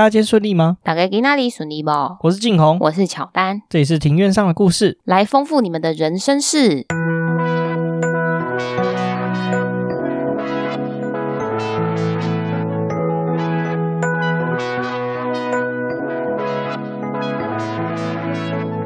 [0.00, 0.78] 大家今天顺利吗？
[0.82, 1.90] 大家在哪里顺利不？
[2.22, 6.86] 我是静红，我是乔丹，这里是庭院上的故事，来丰富你们的人生事。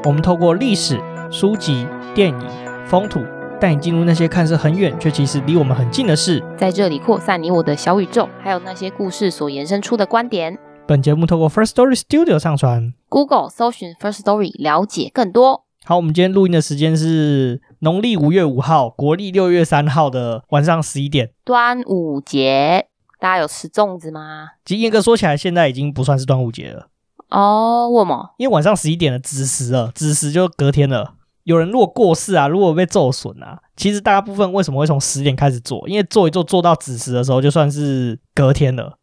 [0.03, 1.01] 我们透过历史、
[1.31, 2.47] 书籍、电影、
[2.87, 3.25] 风土，
[3.61, 10.59] 带你进入那些看似很远却其实离我们很近的事，在这里扩散你我的小宇宙，还有那些故事所延伸出的观点。
[10.87, 15.65] 本节目透过 First Story Studio 上传，Google 搜寻 First Story 了解更多。
[15.87, 21.31] 好，我们今天录音的时间是农历五月五号，国历六月三号的晚上十一点。
[21.43, 22.89] 端午节，
[23.19, 24.51] 大家有吃粽子吗？
[24.67, 26.89] 其实严格说起来，现在已经不算是端午节了。
[27.31, 28.35] 哦，为什么？
[28.37, 31.15] 因为晚上十一点的，子时了，子时就隔天了。
[31.45, 35.89] 有人如果过世啊，如果被咒损啊，其实大部分为什么会从十点开始做？
[35.89, 38.99] 因为做一做做到子时的时候，就算是隔天了。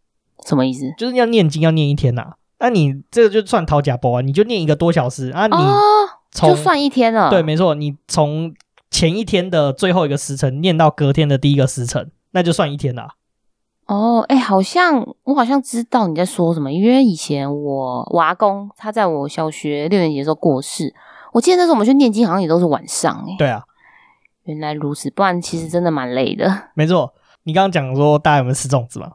[0.45, 0.86] 什么意思？
[0.98, 2.34] 就是要念经，要念一天呐、啊。
[2.59, 5.54] 那你这个就算讨假包啊，你就念一个多小时啊，你
[6.32, 7.29] 从、哦、就算一天了。
[7.29, 8.54] 对，没错，你从
[8.91, 13.15] 前一天的最后一个时辰念到隔天的第一个时辰，那就算一天了。
[13.88, 20.93] 哦，哎，好像我好像知道你在说什么，因为以前我我阿公他在我小学六年级的时候过世，
[21.34, 23.26] 我记得那时候我们去念经好像也都是晚上。
[23.27, 23.63] 哎，对啊，
[24.43, 26.70] 原来如此，不然其实真的蛮累的。
[26.76, 27.12] 没错，
[27.43, 29.13] 你刚刚讲说大家有没有吃粽子吗？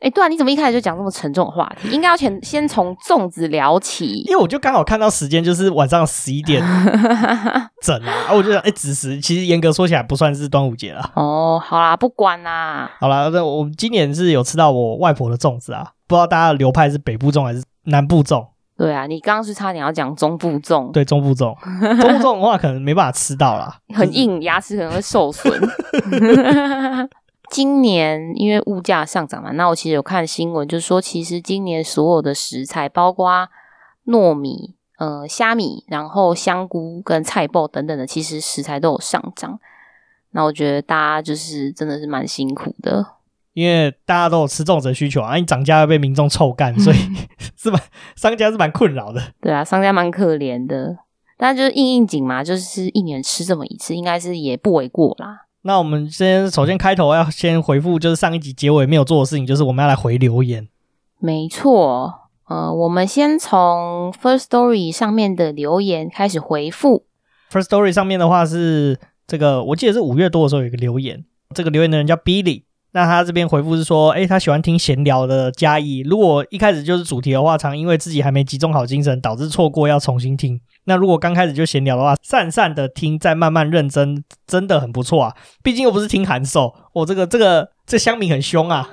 [0.00, 1.88] 哎，对啊，你怎么一开始就讲这么沉重的话题？
[1.90, 6.62] 应该要先先从粽子聊起，因为我就刚好看到时间就是晚上十一点
[7.82, 11.10] 整啊，我就想，哎，子时其实严格说起来不算是端午节了。
[11.16, 12.90] 哦，好啦，不管啦。
[13.00, 18.46] 好啦，那我们今年是有吃到我外婆的粽子啊，不知道大家的流派是北部粽还是南部粽？
[18.76, 21.52] 对啊，你刚刚是差点要讲中部粽，对，中部粽，
[22.00, 25.52] 中部粽的话可能没办法吃到啦， 很硬，牙齿可能会受损。
[27.50, 33.48] 今年因为物价上涨嘛，那我其实有看新闻，就是说其实今年所有的食材，包括
[34.06, 39.58] 糯米、呃虾米，然后香菇跟菜爆等等的，其实食材都有上涨。
[40.32, 43.04] 那我觉得大家就是真的是蛮辛苦的，
[43.54, 46.96] 因为大家都有吃粽子的需求啊，你涨价要被民众臭干， 所以
[47.56, 47.80] 是蛮
[48.14, 49.20] 商家是蛮困扰的。
[49.40, 50.98] 对啊，商家蛮可怜的，
[51.38, 55.46] 但就是应应景嘛，就是一年吃这么一次，应该是也不为过啦。
[55.68, 60.66] 那我们先首先开头要先回复，就是上一集结尾没有做的事情，就是我们要来回留言。
[61.18, 62.10] 没错，
[62.48, 67.04] 呃，我们先从 First Story 上面的留言开始回复。
[67.52, 71.22] First Story 上面的话是这个，我记得是五月多的时候有一个留言，
[71.54, 72.62] 这个留言的人叫 Billy。
[72.92, 75.98] 那他这边回复是说，诶，他喜欢听闲聊的加一。
[75.98, 80.58] 如果一开始就是主题的话，常因为自己还没集中好精神，导致错过要重新听。
[80.88, 85.34] 那如果刚开始就闲聊的话，散散的听，再慢慢认真，真的很不错啊。
[85.62, 88.88] 毕竟又不是听函授，我、哦、这个这个这乡民很凶啊。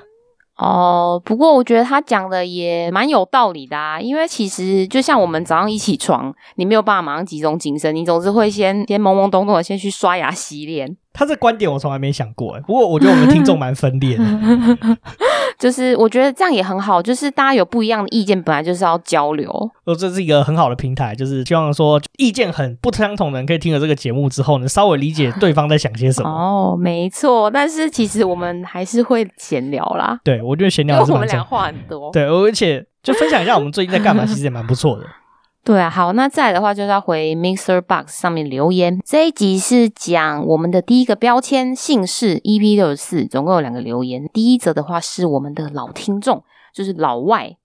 [0.58, 3.98] 哦，不过我觉得他讲的也蛮有道理的啊。
[3.98, 10.94] 因为其实就像我们早上一起床，你没有办法马上集中精神，你总是会先先懵懵懂懂的先去刷牙洗脸。
[11.14, 14.24] 他这观点我从来没想过，不过我觉得我们听众蛮分裂的。
[15.58, 19.50] 就是我觉得这样也很好，就是大家有不一样的意见，本来就是要交流。
[19.84, 26.28] 哦这是一个很好的平台，就是希望说意见很不相同的人可以听了这个节目之后呢，稍微理解对方在想些什么。
[26.28, 30.18] 哦，没错，但是其实我们还是会闲聊啦。
[30.22, 31.14] 对，我觉得闲聊是蛮。
[31.14, 32.10] 我们俩话很多。
[32.12, 35.04] 对，而且就分享一下我们最近在干嘛， 其实也蛮不错的。
[35.66, 39.00] 对啊，好，那再来的话就是要回 Mixer Box 上面留言。
[39.04, 44.30] 这一集是讲我们的第一个标签姓氏 EP 六十四，总共有两个留言。
[44.32, 47.56] 第一则的话是我们的老听众，就是老外。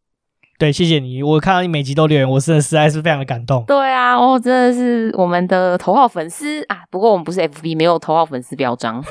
[0.57, 3.63] 对，谢谢你，我看到你每集都留言，我真的实在是非常的感动。
[3.67, 6.79] 对啊，哦，真的是我们的头号粉丝啊。
[6.89, 9.03] 不过我们不是 FB，没有头号粉丝标章。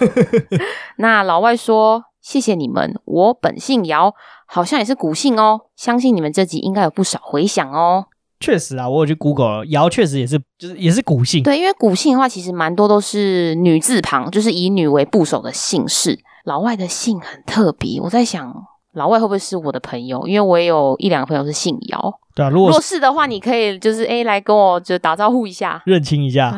[0.98, 4.12] 那老外说：“谢谢你们，我本姓姚，
[4.46, 5.60] 好像也是古姓哦。
[5.76, 8.06] 相信你们这集应该有不少回响哦。”
[8.40, 11.42] 确实啊，我有去 Google 了，姚确实也是，就是也是古姓。
[11.42, 16.18] 对，因为古姓的话，其实蛮多都是女字旁，就是以女为部首的姓氏。
[16.44, 18.52] 老外的姓很特别，我在想，
[18.94, 20.26] 老外会不会是我的朋友？
[20.26, 22.18] 因为我也有一两个朋友是姓姚。
[22.34, 26.50] 对啊，如果，如果是的话，你可以就是哎，来跟我就打招呼一下，认清一下。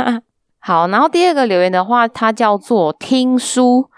[0.62, 3.88] 好，然后第二个留言的话，它叫做听书。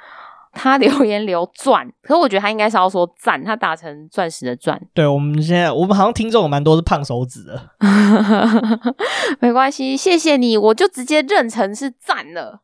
[0.53, 4.81] 他 留言留钻，可是我觉得他应该是要说赞，他打成钻石的钻。
[4.95, 7.71] 对，我们现在我们好像听众有蛮多是胖手指的，
[9.41, 12.61] 没关系，谢谢你，我就直接认成是赞了。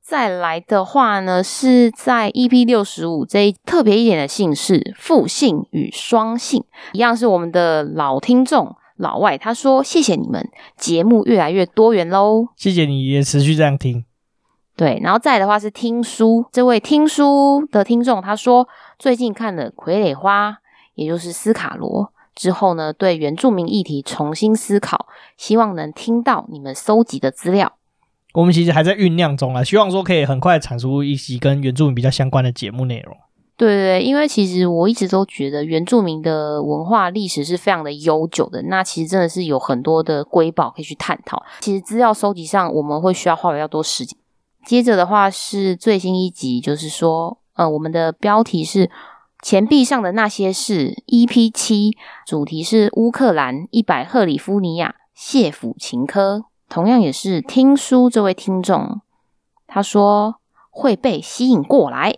[0.00, 6.62] 再来的话呢，是在 EP 六十五这一特别一点的姓氏复姓与双姓，
[6.92, 14.04] 一样是我们的老听众老外，他说谢谢你们，节目越来越多元喽，谢谢你也持续这样听。
[14.76, 18.68] 对，然后再的话是听书，这位听书的听众他说，
[18.98, 20.50] 最近看了《傀儡花》，
[20.94, 25.06] 也就是斯卡罗，之后呢，对原住民议题重新思考，
[25.38, 27.72] 希望能听到你们搜集的资料。
[28.34, 33.16] 我们其实还在酝酿中啊，希望说可以很快产出一集跟原住民比较相关的节目内容。
[33.56, 41.42] 对对对，因为其实我一直都觉得原住民的文化历史是非常的悠久的，那其实真的是有很多的瑰宝可以去探讨。
[41.60, 44.18] 其实资料收集上我们会需要花比较多时间。
[44.66, 48.90] 接着的话是最新一集，就是说，呃，我们的标题是
[49.40, 51.96] 钱币上的那些事 EP 七，
[52.26, 56.46] 主题是乌克兰一百赫里夫尼亚谢府琴科。
[56.68, 59.00] 同样也是听书这位听众，
[59.68, 62.16] 他说会被吸引过来。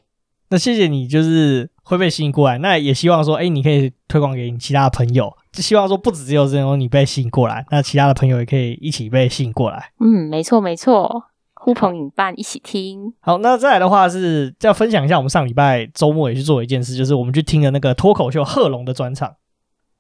[0.49, 2.57] 那谢谢你，就是会被吸引过来。
[2.57, 5.31] 那也希望说，哎，你可以推广给你其他的朋友。
[5.53, 9.93] 就希望说，不只只有这种你被吸引过来，那其他的朋友也可以一起被吸引过来。
[10.01, 11.25] 嗯，没错没错，
[11.69, 13.13] 呼朋引伴一起听。
[13.21, 19.35] 好，那再来的话是要分享一下，我们上礼拜周末也去做一件事，就是我们去听了那个脱口秀贺龙的专场。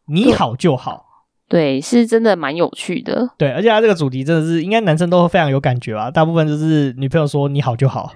[0.06, 1.04] 你好就好，
[1.46, 3.28] 对，是真的蛮有趣的。
[3.36, 6.10] 对，而且他这个主题真的是应该男生都会非常有感觉吧？
[6.10, 8.12] 大部分就是女朋友说你好就好。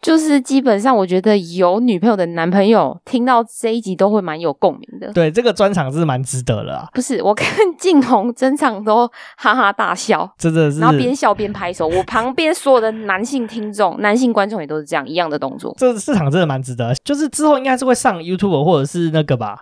[0.00, 5.12] 就是基本上，我觉得有女朋友的男朋友听到这一集都会蛮有共鸣的。
[5.12, 6.86] 对，这个专场是蛮值得的啊。
[6.94, 7.48] 不是，我看
[7.78, 11.88] 静红整场都哈哈大笑，真的是，然后边笑边拍手。
[11.88, 15.74] 我旁边所有的男性听众、男性观众也都是这样一样的动作。
[15.76, 19.58] 这市场真的蛮值得，就是之后应该是会上 YouTube 或者是那个吧。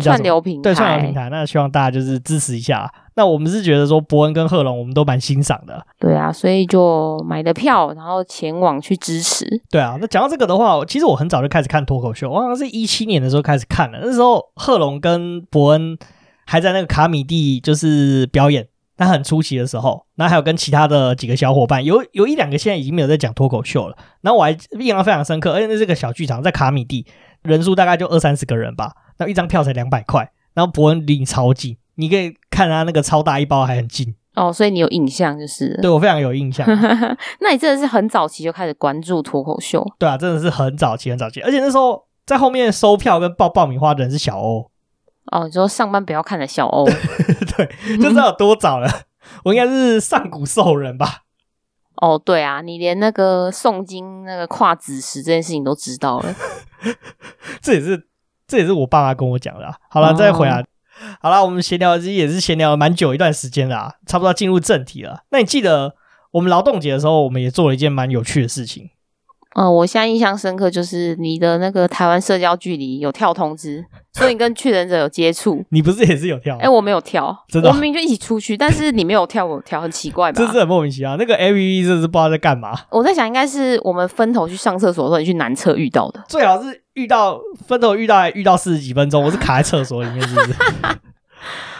[0.00, 2.90] 串流平台，对，串流平台，那希望大家就是支持一下。
[3.16, 5.84] 那我们是觉得说伯恩跟贺龙，我们都蛮欣赏的。
[5.98, 9.44] 对啊，所以就买的票，然后前往去支持。
[9.70, 13.98] 对啊，那讲到这个的话，其实我很早就开始看脱口秀，我好像是一七年的时候开始看了。
[14.02, 15.98] 那时候贺龙跟伯恩
[16.46, 18.68] 还在那个卡米蒂就是表演，
[18.98, 23.96] 那很出奇的时候，那还有跟其他的几个小伙伴，有有一两个现在已经没有在讲脱口秀了。
[24.20, 27.04] 然后我还印象非常深刻，而且那是个小剧场，在卡米蒂，
[27.42, 28.92] 人数大概就二三十个人吧。
[29.18, 35.76] 那一张票才两百块，然后伯恩离你超近，你可以看他那个超大一包还很近哦，所以你有印象就是？
[35.82, 36.66] 对，我非常有印象。
[37.40, 39.84] 那你真的是很早期就开始关注脱口秀？
[39.98, 44.70] 对啊，真的是很早期很早期，而且那时候在后面收票跟爆爆米花的人是小欧
[45.32, 46.84] 哦，你说上班不要看的小欧，
[47.56, 48.88] 对，就知道有多早了。
[49.44, 51.24] 我应该是上古兽人吧？
[51.96, 56.34] 哦，对啊，你连那个诵经那个跨子时这件事情都知道了，
[57.60, 58.07] 这也是。
[58.48, 59.76] 这也是我爸妈跟我讲的啊。
[59.88, 60.64] 好了，再回来。
[61.20, 65.22] 好了，我们闲聊其实也是闲聊了蛮久一段时间了啊，差不多要进入正题了。
[65.30, 65.94] 那你记得
[66.32, 68.90] 我们劳动节的时候，我们也做了一件蛮有趣的事情。
[69.54, 75.64] 嗯，我现在印象深刻就是你的那个台湾社交距离有跳通知，所以你跟确诊者有接触。
[75.70, 76.56] 你不是也是有跳？
[76.58, 80.38] 哎，我没有跳，真的，我们明明就一起出去，但是你没有跳，我跳，很奇怪吧？
[80.38, 81.16] 这是很莫名其妙。
[81.16, 82.72] 那个 A V 这是不知道在干嘛。
[82.90, 86.22] 我在想，应该是我们分头去上厕所的时候，你去男厕遇到的。
[86.28, 90.54] 最好是遇到分头遇到，还遇到四十几分钟，我是卡在厕所里面，是不是？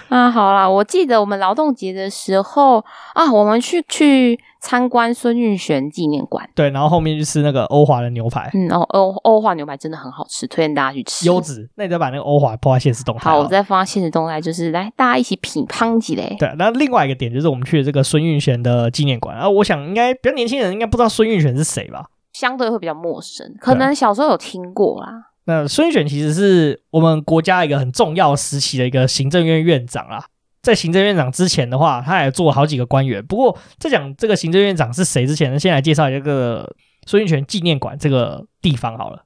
[0.09, 2.85] 啊， 好啦，我记得我们劳动节的时候
[3.15, 11.69] 啊，我们去去参观孙运璇纪念馆，对，然后后面去吃那个欧华的牛排，嗯，然后欧欧华牛排真的很好吃，推荐大家去吃，优质。
[11.77, 16.37] 那你再把那个欧华放在现实动态，好，我再放在限时动态，就是来大家一起品乓几嘞。
[16.39, 25.25] 对，那另外一个点就是我们去的这个孙运璇的纪念馆，然后我想应该比较年轻人应该不知道孙运璇是谁吧，相对会比较陌生，可能小时候有听过啦。
[25.49, 30.27] 那孙运璇其实是我们国家一个很重要时期的一个行政院院长啦。
[30.61, 33.25] 在行政院长之前的话，他也做了好几个官员。
[33.25, 36.76] 不过在讲这个行政院长是谁之前呢，先来介绍一个
[37.07, 39.25] 孙运璇纪念馆这个地方好了。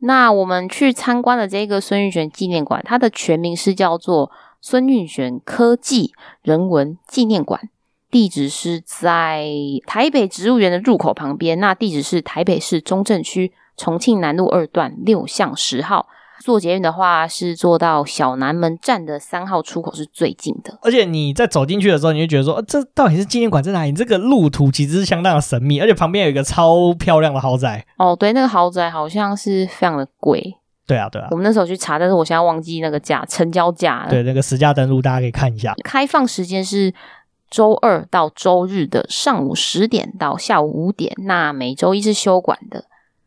[0.00, 7.68] 那我们去参观的这个孙运璇纪念馆，它的全名是叫做孙运璇科技人文纪念馆，
[8.10, 9.46] 地址是在
[9.86, 11.60] 台北植物园的入口旁边。
[11.60, 16.06] 那地址是台北市中正区重庆南路二段六巷十号。
[16.40, 20.76] 坐捷运的话，是坐到小南门站的三号出口是最近的。
[20.82, 23.92] 而且你在走进去的时候，你就觉得说，呃、这到底是纪念馆在哪里？
[23.92, 27.86] 这个路途其实是相当的神秘，而且旁边有一个超漂亮的豪宅。
[27.96, 30.42] 哦，对，那个豪宅好像是非常的贵。
[30.86, 31.28] 对啊，对啊。
[31.30, 34.06] 我们那时候去查，但是我现在忘记那个价，成交价。
[34.10, 35.72] 对，那个实价登录大家可以看一下。
[35.82, 36.92] 开放时间是
[37.48, 42.84] 周二到周日的上午十点到下午五点，那每周一是休馆的，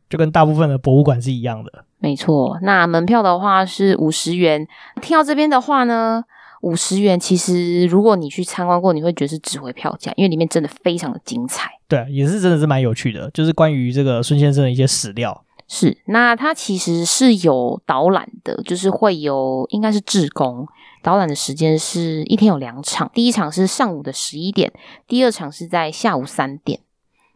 [0.09, 1.85] 就跟大部分的博物馆是一样的。
[1.99, 4.67] 没错，那门票的话是五十元。
[5.01, 6.23] 听到这边的话呢，
[6.61, 11.71] 五十元其实如果你去参观过，你会觉得是值回票价，因为里面真的非常的精彩。
[11.87, 15.43] 对，也是真的是蛮有趣的，就是关于这个孙先生的一些史料。
[15.67, 20.65] 是，那它其实是有导览的，就是会有应该是志工
[21.01, 24.71] 导览的时间是一天有两场，第一场是上午的十一点，
[25.07, 26.79] 第二场是在下午三点。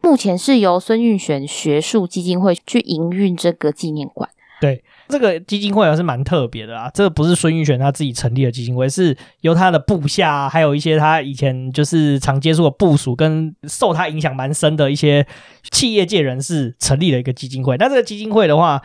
[0.02, 4.28] 目前是由孙运璇学术基金会去营运这个纪念馆。
[4.60, 6.88] 对，这个基金会还是蛮特别的啊。
[6.94, 15.26] 这个不是孙运璇他自己成立的基金会，是由他的部下，还有一些他以前就是常接触的部属，跟受他影响蛮深的一些
[15.70, 17.76] 企业界人士成立的一个基金会。
[17.76, 18.82] 那这个基金会的话，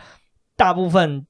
[0.56, 1.24] 大部分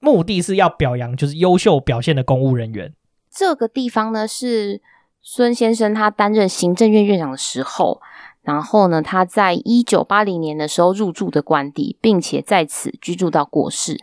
[0.00, 2.94] 目的是要表扬就是优秀表现的公务人员。
[3.30, 4.80] 这个地方呢，是
[5.20, 8.00] 孙先生他担任行政院院长的时候。
[8.44, 13.98] 然后呢，他在一九八零年的时候入住的官邸，并且在此居住到过世。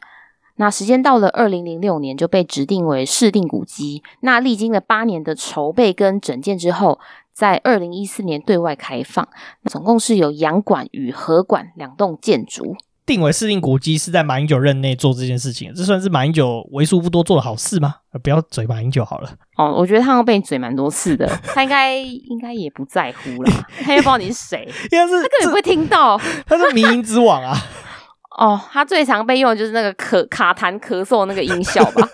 [0.56, 4.04] 那时间到了二零零六年，就被指定为市定古迹。
[4.20, 7.00] 那历经了八年的筹备跟整建之后，
[7.32, 9.28] 在二零一四年对外开放。
[9.66, 12.76] 总共是有洋馆与和馆两栋建筑。
[13.06, 17.96] 定为市定古迹是在马英九任内做这件事情，这算是马英九为数不多做的好事吗？
[18.24, 19.30] 不要嘴马英九好了。
[19.58, 23.52] 哦，我觉得他要被你嘴蛮多次的， 他应该应该也不在乎啦，
[23.84, 27.58] 他也不知道你是谁， 应该是他根本不会听到，他是民音之王啊。
[28.38, 32.08] 哦，他最常被用的就是那个咳卡痰咳嗽那个音效吧。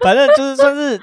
[0.00, 1.00] 反正就是算是，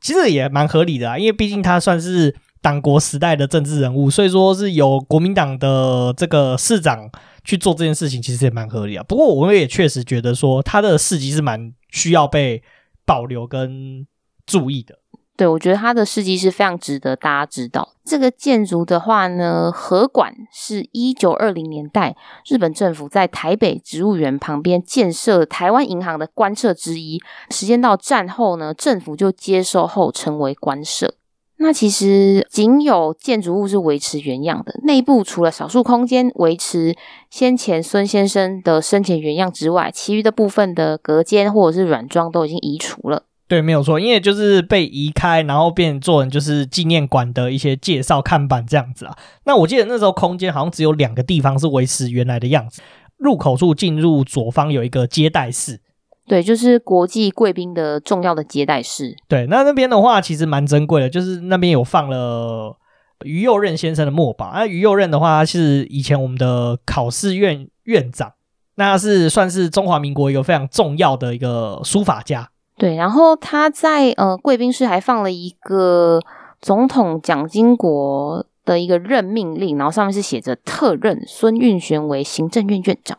[0.00, 7.10] 其实也蛮合理的啊，因为毕竟他算是党国时代的政治人物，所以说是有国民党的这个市长。
[7.44, 12.62] 去做这件事情其实也蛮合理啊，不过我们也确实觉得说他的事迹是蛮需要被
[13.04, 14.06] 保留跟
[14.46, 14.98] 注意的。
[15.34, 17.94] 对，我觉得他的事迹是非常值得大家知道。
[18.04, 22.14] 这个建筑的话呢，和馆是一九二零年代
[22.46, 27.18] 日本政府在台北植物园旁边建设台湾银行的官舍之一，
[27.50, 31.14] 时间到战后呢，政府就接收后成为官舍。
[31.62, 36.96] 那其实仅有建筑物是维持原样的，内部除了少数空间维持
[37.30, 43.24] 先前孙先生的生前原样之外，其余的部分的隔间或者是软装都已经移除了。
[43.46, 49.16] 对，没有错，因为就是被移开，然后变做就是纪念馆的一些介绍看板这样子啊。
[49.44, 52.82] 那我记得那时候空间好像只有两个地方是维持原来的样子，
[53.18, 55.80] 入口处进入左方有一个接待室。
[56.26, 59.14] 对，就是国际贵宾的重要的接待室。
[59.28, 62.76] 对，那那边的话其实蛮珍贵的，就是那边有放了
[63.24, 64.52] 于右任先生的墨宝。
[64.54, 68.32] 那于右任的话，他是以前我们的考试院院长，
[68.76, 72.48] 那是算是中华民国一个非常重要的一个书法家。
[72.78, 76.20] 对，然后他在呃贵宾室还放了一个
[76.60, 83.18] 总统蒋经国的一个任命令，然后上面是写着特任孙运璇为行政院院长。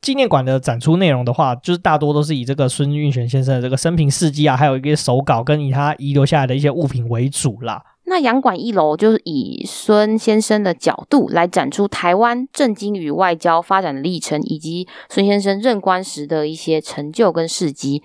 [0.00, 7.82] 纪念馆的展出内容的话，就是大多都是以这个孙运璇先生的这个生平事迹啊，还有一些手稿跟以他遗留下来的一些物品为主啦。
[8.04, 18.02] 那洋馆一楼就是以孙先生的角度来展出台湾政经与外交发展的历程，以及孙先生任官时的一些成就跟事迹。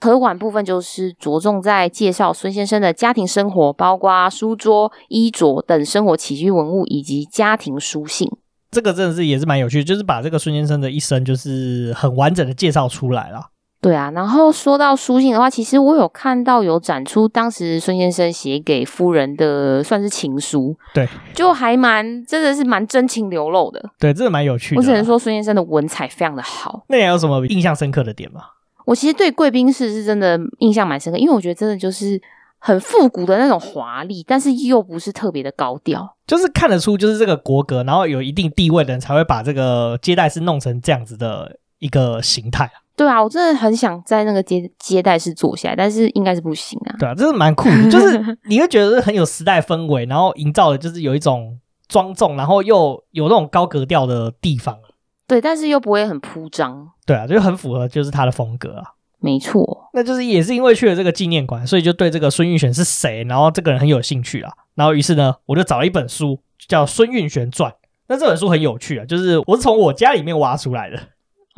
[0.00, 8.28] 和馆部分就是着重在介绍孙先生的家庭生活，包括书桌、衣着等生活起居文物，以及家庭书信。
[8.74, 13.40] 这个真的是也是蛮有趣的，就是把这个孙先生的一生就是很完整的介绍出来了。
[13.80, 23.90] 对啊，然后说到书信的话，其实我有看到有展出当时孙先生写给夫人的算是情书，对，就还蛮真的是蛮真情流露的。
[23.98, 24.80] 对，真的蛮有趣的。
[24.80, 26.84] 我只能说孙先生的文采非常的好。
[26.88, 28.40] 那你还有什么印象深刻的点吗？
[28.86, 32.20] 我其实对贵宾室是真的印象蛮深刻，因为我觉得真的就是。
[32.66, 42.72] 很复古的那种华丽，但是又不是特别的高调，就是看得出就是这个国格，然后有一定地位的人才会把这个接待室弄成这样子的一个形态啊。
[42.96, 46.96] 对啊，我真的很想在那个接接待室坐下来，但是应该是不行啊。
[46.98, 54.78] 对啊，这是蛮酷的，就是你会觉得是很有时代氛围，然后营造的就是有一种庄重，然后又有那种高格调的地方。
[55.26, 56.88] 对，但是又不会很铺张。
[57.04, 58.84] 对啊，就很符合就是他的风格啊。
[59.24, 64.52] 没错，那就是也是因为去了这个纪念馆，所以就对这个孙运璇是谁，然后这个人很有兴趣啊。
[64.74, 66.38] 然后于是呢，我就找了一本书，
[66.68, 67.70] 叫《孙运璇传》。
[68.08, 70.98] 那这本书很有趣啊，就是我是从我家里面挖出来的。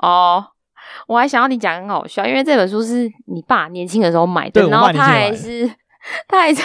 [0.01, 0.45] 哦，
[1.09, 5.69] 我还想要你讲很好笑，因为这本书是你爸年轻的时候买的，然后他还是
[6.29, 6.63] 他还在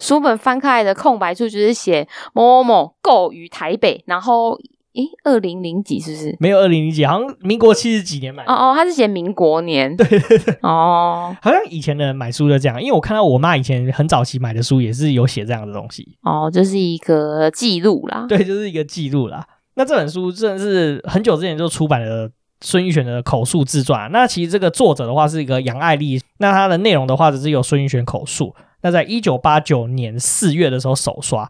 [0.00, 4.58] 书本翻开来的空白处，就是写某某某购于台北，然后。
[4.94, 6.36] 诶，二零零几是不是？
[6.40, 8.52] 没有二零零几，好像民国七十几年买的。
[8.52, 9.94] 哦哦，他是写民国年。
[9.96, 10.58] 对对对。
[10.62, 16.16] 哦，好像以前的人买书就这样，因为我看到我妈以前很早期买的书也是有写这样的东西。
[16.22, 18.26] 哦，这是一个记录啦。
[18.28, 19.46] 对，就是一个记录啦。
[19.74, 22.28] 那这本书真的是很久之前就出版了
[22.60, 24.10] 孙玉璇的口述自传。
[24.10, 28.54] 那其实这个作者的话是一个杨爱丽，那它的内容的话只是有孙玉璇口述。
[28.82, 31.48] 那在一九八九年四月的时候首刷。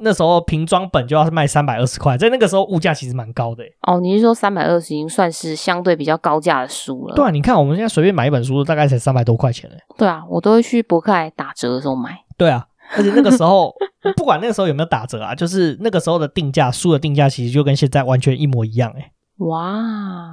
[0.00, 3.64] 那时候瓶装本就要是卖三百二十块，在那个时候物价其实蛮高的。
[3.82, 7.14] 哦，你是说三百二十已经算是相对比较高价的书了？
[7.14, 9.76] 对啊，你看我们现在随便买一本书大概才三百多块钱嘞。
[9.96, 12.18] 对啊，我都会去博客来打折的时候买。
[12.36, 13.74] 对啊，而且那个时候
[14.16, 19.12] 不管那个时候有没有打折啊， 就是那个时候的定价书的定价其实就跟现在完全一模一样哎。
[19.38, 20.30] 哇，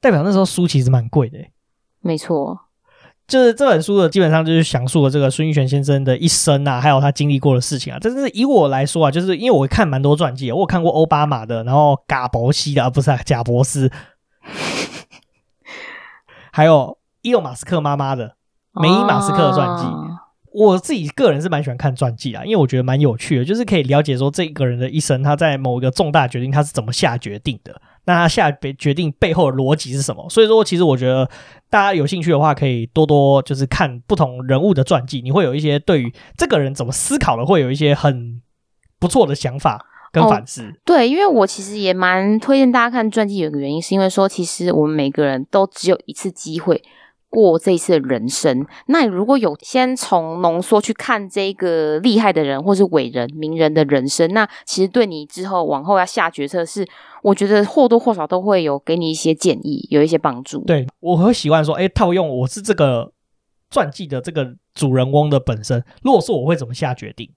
[0.00, 1.38] 代表那时候书其实蛮贵的。
[2.00, 2.58] 没错。
[3.28, 7.98] 就是这本书的基本上就是详述了这个孙玉璇先生的一生啊，还有他经历过的事情啊。
[8.00, 13.92] 但是以我来说啊，就是因为我看蛮多传记，我有看过奥巴马的，然后嘎伯西的，啊不是贾、啊、伯斯，
[16.50, 18.34] 还有伊隆马斯克妈妈的
[18.72, 19.84] 梅伊马斯克的传记。
[19.84, 20.18] 哦、
[20.54, 27.78] 我自己个人是蛮喜欢看传记啊，因为我觉得蛮有趣的，就是可以了解说这个人的一生，他在某一个重大决定他是怎么下决定的。
[28.08, 30.26] 那他下决定背后的逻辑是什么？
[30.30, 31.28] 所以说，其实我觉得
[31.68, 38.40] 大家有兴趣的话，可以多多就是看不同人物的传记，你会有一些对于这个人怎么思考的，会有一些很
[38.98, 40.72] 不错的想法跟反思。
[40.86, 46.82] 对，因为我其实也蛮推荐大家看传记，有个原因是因为说，其实我们每个人都只有一次机会。
[47.30, 56.86] 过这一次的人生，那如果有先从浓缩去看这个厉害的人或是伟人名人的人生，那其实对你之后往后要下决策是，
[57.22, 60.64] 我觉得或多或少都会有给你一些建议，有一些帮助。
[60.64, 63.12] 对，我会习惯说，哎，套用我是这个
[63.70, 67.30] 传记的这个主人翁的本身，如果说我会怎么下决定？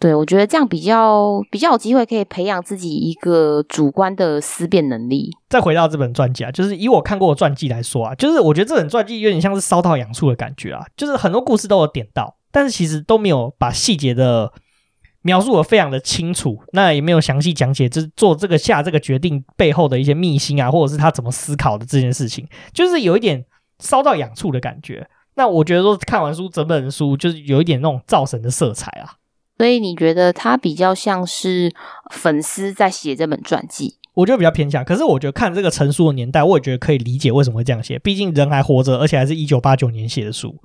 [0.00, 5.30] 对，我觉得这样比较比较有机会可以培养自己一个主观的思辨能力。
[5.48, 14.52] 再回到这本传记啊，就是以我看过的传记来说啊，就是我觉得这本传记有点像是烧到痒处的感觉啊，就是很多故事都有点到，但是其实都没有把细节的
[15.22, 23.44] 描述得非常的清楚，那也没有详细讲解，就是做这个下这个决定背后的一些秘辛啊，或者是他怎么思考的这件事情，就是有一点
[23.80, 25.08] 烧到痒处的感觉。
[25.34, 29.17] 那我觉得说看完书整本书就是有一点那种造神的色彩啊。
[29.58, 31.70] 所以你觉得他比较像是
[32.10, 33.96] 粉丝在写这本传记？
[34.14, 34.84] 我觉得比较偏向。
[34.84, 37.98] 可是我觉得看这个成书的年代，我也觉得可以理解为什么会这样写。
[37.98, 40.56] 毕竟人还活着，而且还是一九八九年写的书。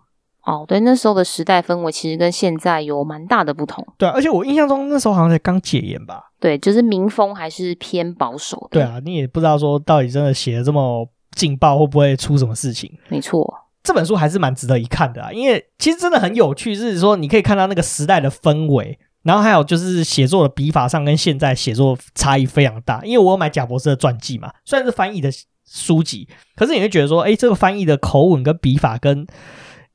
[0.45, 3.85] 哦，对，那时候的时代氛围其实跟现在有蛮大的不同。
[3.97, 6.31] 对，而且我印象中那时候好像才刚解严吧？
[6.39, 8.79] 对，就是民风还是偏保守的。
[8.79, 12.91] 对啊，你也不知道说到底真的写的这么劲爆，会不会出什么事情？
[13.07, 13.51] 没错。
[13.83, 23.01] 这本书还是蛮值得一看的啊，因为其实真的很有趣，就是说你可以看到那个时代的氛围，然后还有就是写作的笔法上跟现在写作差异非常大。
[23.03, 25.29] 因为我有买贾博士的传记嘛，虽然是翻译的
[25.65, 29.27] 书籍，可是你会觉得说，哎，这个翻译的口吻跟笔法跟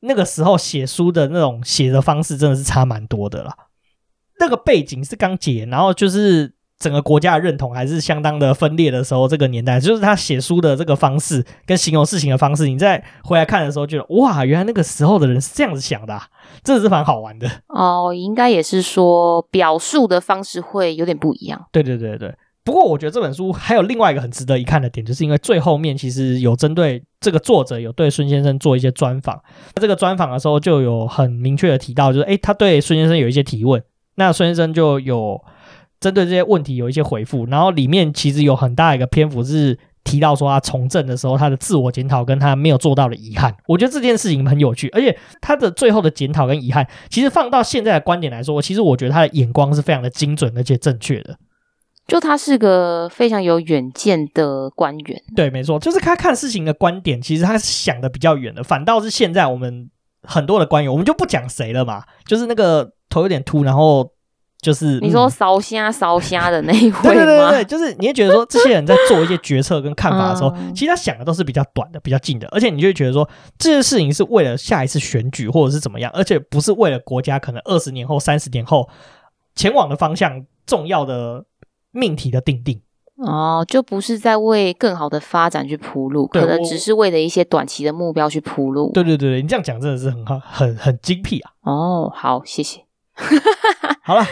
[0.00, 3.56] 那个时候写书的那种写的方式真的是差蛮多的啦。
[4.38, 6.57] 那个背景是刚解，然后就是。
[6.78, 16.22] 整个国家的认同还是相当的分裂的时候，这个年代就是他写书的这个方式跟形容事情的方式，你再回来看的时候，觉得哇，原来那个时候的人是这样子想的，啊，
[16.62, 18.14] 真的是蛮好玩的哦。
[18.14, 21.66] 应该也是说表述的方式会有点不一样。
[21.72, 22.32] 对对对对。
[22.62, 29.40] 不过我觉得这本书还有另外一个很值得一看的点，就是因为最后面其实有针对这个作者有对孙先生做一些专访。
[29.80, 33.82] 这个专访的时候就有很明确的提到，就是诶，他对孙先生有一些提问，
[34.14, 35.42] 那孙先生就有。
[36.00, 43.52] 针对这些问题有一些回复，然后里面其实有很大一个篇幅是提到说他从政的时候他的自我检讨跟他没有做到的遗憾。
[43.66, 51.36] 我觉得这件事情很有趣，而且他的最后的检讨跟遗憾，其实放到现在的观点来说，其实我觉得他的眼光是非常的精准而且正确的。
[52.06, 59.90] 就他是个非常有远见的官员，对，没错，就是他看事情的观点，其实他是想的比较远的，反倒是现在我们
[60.22, 64.12] 很多的官员，我们就不讲谁了嘛，就是那个头有点秃，然后。
[64.60, 67.02] 就是你说烧虾烧虾的那一 位吗？
[67.02, 78.88] 对对对对，就是你会觉得说，这些人在做一些决策跟看法的时候，其实他想的都是比较短的、比较近的，而且你就会觉得说，这些事情是为了下一次选举或者是怎么样，而且不是为了国家可能二十年后、三十年后
[79.54, 81.44] 前往的方向重要的
[81.92, 82.82] 命题的定定。
[83.18, 88.90] 哦，就不是在为更好的发展去铺路，可能只是为了一些短期的目标去铺路。
[88.92, 91.52] 对对对对，你这样讲真的是很好，很很精辟啊。
[91.62, 92.84] 哦，好，谢谢。
[94.02, 94.24] 好了。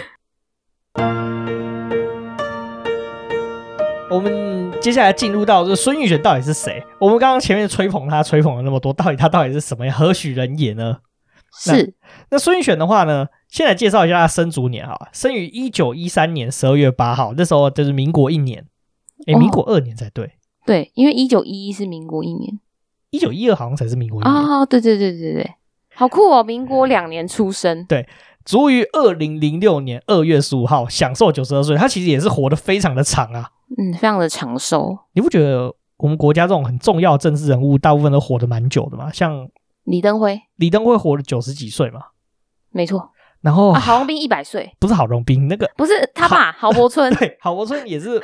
[4.09, 6.83] 我们接下来进入到这个孙运璇到底是谁？
[6.99, 9.95] 我们刚刚前面吹捧他，吹捧了那么多，到底他到底是什么样？
[9.95, 10.99] 何许人也呢？
[11.59, 11.95] 是
[12.31, 13.27] 那孙运璇的话呢？
[13.49, 18.65] 先来介绍一下他生卒年哈，生于一九一三年十二月八号，那时候就是民国一年，
[19.27, 20.33] 哎、欸，民国二年才对。
[20.65, 22.59] 对，因为一九一一是民国一年，
[23.11, 24.35] 一九一二好像才是民国一年。
[24.35, 25.55] 哦，对对对对对，
[25.95, 26.43] 好酷哦！
[26.43, 28.07] 民国两年出生，对。
[28.47, 31.77] 卒于二零零六年二月十五号，享受九十二岁。
[31.77, 34.97] 他其实也是活得非常的长啊，嗯，非常的长寿。
[35.15, 39.11] 你不觉得我们国家这种很重要的政治人物，大部分都活得蛮久的吗？
[39.13, 39.49] 像
[39.83, 42.01] 李登辉，李登辉活了九十几岁嘛？
[42.71, 43.11] 没错。
[43.43, 48.21] 然后，啊、郝龙斌一百岁，不是郝龙斌那个，不是他爸郝柏村， 对，郝柏村也是。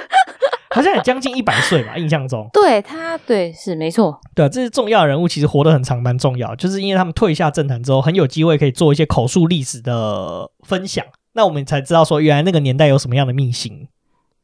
[0.75, 2.49] 好像也将近一百岁吧，印象中。
[2.53, 4.19] 对他，对是没错。
[4.35, 6.55] 对啊，这些重要的人物其实活得很长，蛮重要。
[6.57, 11.05] 就是因为他们退下政坛之后，很有机会可以做一些口述历史的分享。
[11.35, 13.89] 那我们才知道说，原来那个年代有什么样的秘辛。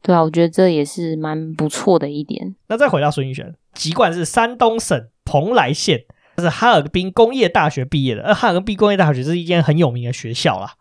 [0.00, 2.54] 对啊，我觉得这也是蛮不错的一点。
[2.68, 6.04] 那再回到孙运璇，籍贯是山东省蓬莱县，
[6.36, 8.22] 他是哈尔滨工业大学毕业的。
[8.22, 10.72] 而哈尔滨工业大学是一间很有名的学校啦。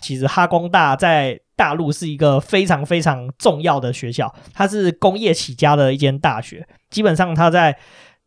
[0.00, 6.66] 其实哈工大在大陆是一个非常非常重要的学校，它是工业起家的一间大学。
[6.90, 7.76] 基本上它在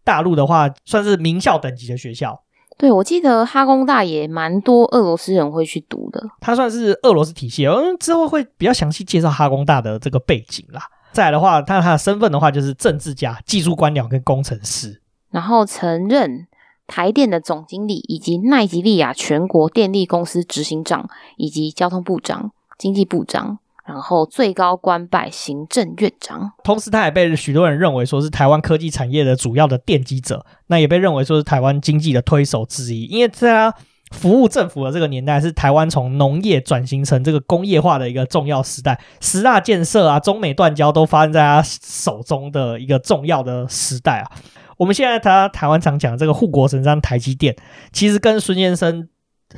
[0.04, 2.44] 大陆的话，算是名校等级的学校。
[2.78, 6.24] 对，我记得哈工大也蛮多俄罗斯人会去读的。
[6.40, 10.82] 它算是俄罗斯体系，嗯，之后会比较详细介绍哈工大的这个背景啦。
[11.12, 16.46] 再来的话，他他的身份的话就是政治家、技术官僚跟工程师，然后曾任
[16.86, 23.60] 台电的总经理，以及奈及利亚全国电力公司执行长，以及交通部长、经济部长。
[23.86, 33.06] 然后最高官拜行政院长，同时他也被许多人认为说是台湾科技产业的主要的奠基者，那也被认为说是台湾经济的推手之一。
[33.06, 33.74] 因为在他
[34.12, 44.30] 服务政府的这个年代，是台湾从农业转型成这个工业化的一个重要时代，十大建设啊，中美断交都发生在他手中的一个重要的时代啊。
[44.76, 47.56] 我们现在他台湾常讲的这个护国神山台积电，
[47.94, 49.08] 其实跟孙先生。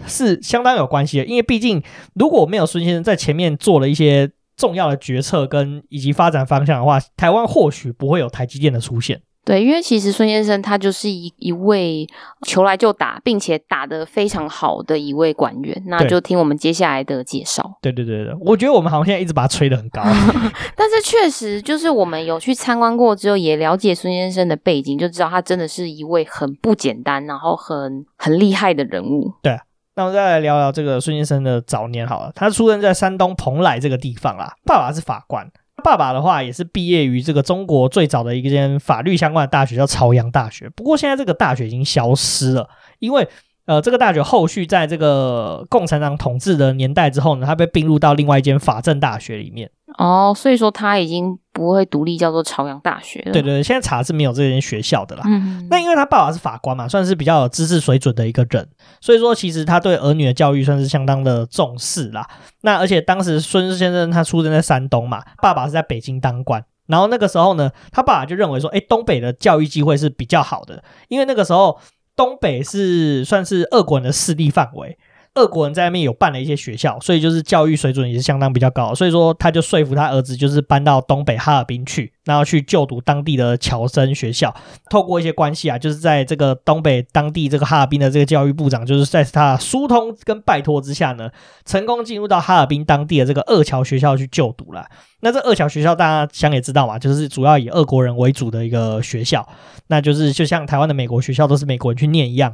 [0.06, 1.82] 是相当有关系的，因为毕竟
[2.16, 9.22] 如果没有孙先生在前面做了一些重要的决策跟以及发展方向的话，台湾或许不会有台积电的出现。
[9.46, 12.06] 对，因为其实孙先生他就是一一位
[12.46, 15.82] 求来就打，并且打得非常好的一位官员。
[15.88, 17.80] 那就听我们接下来的介绍。
[17.82, 20.04] 对对对对，我觉得我们好像现在一直把他吹得很高，
[20.76, 29.34] 但是确实就是我们有去参观过之后，也了解孙先生的背景，就知道他真的是一位很不简单，然后很很厉害的人物。
[29.42, 29.58] 对。
[30.00, 32.32] 那我们再来聊聊这个孙先生的早年好了。
[32.34, 35.46] 他出生在山东蓬莱这个地方啦，爸爸是法官，
[35.84, 40.70] 爸爸的话也是毕业于这个中国最早的一间法律相关的大学，叫朝阳大学。
[40.70, 43.28] 不过现在这个大学已经消失了，因为
[43.66, 49.70] 呃，这个大学后续在这个共产党统治的年代之后呢，它被并入到另外一间法政大学里面。
[49.98, 53.32] 哦，所以说他已经不会独立叫做朝阳大学了。
[53.34, 55.24] 对对对，现在查是没有这间学校的啦。
[55.26, 58.68] 嗯，那因为他爸爸是法官嘛，算是比较有知识水准的一个人，
[59.02, 62.26] 所以说其实他对儿女的教育算是相当的重视啦。
[62.62, 71.78] 那而且当时孙先生他出生在山东嘛，爸爸是在北京当官，然后那个时候呢，他爸爸就认为说，哎，东北的教育机会是比较好的，因为那个时候
[72.16, 74.98] 东北是算是俄国人的势力范围。
[75.36, 84.54] 俄国人在那边有办了一些学校，所以就是教育水准也是相当比较高，所以说他就说服他儿子，就是搬到东北哈尔滨去，然后去就读当地的侨生学校。
[84.90, 91.30] 透过一些关系啊，就是在这个东北当地这个哈尔滨的这个教育部长，就是在他疏通跟拜托之下呢，
[91.66, 94.86] 成功进入到哈尔滨当地的这个二桥学校去就读了。
[95.22, 99.48] 那这二桥学校大家想也知道嘛，就是主要以俄国人为主的一个学校，
[99.88, 102.54] 那就是就像台湾的美国学校都是美国人去念一样。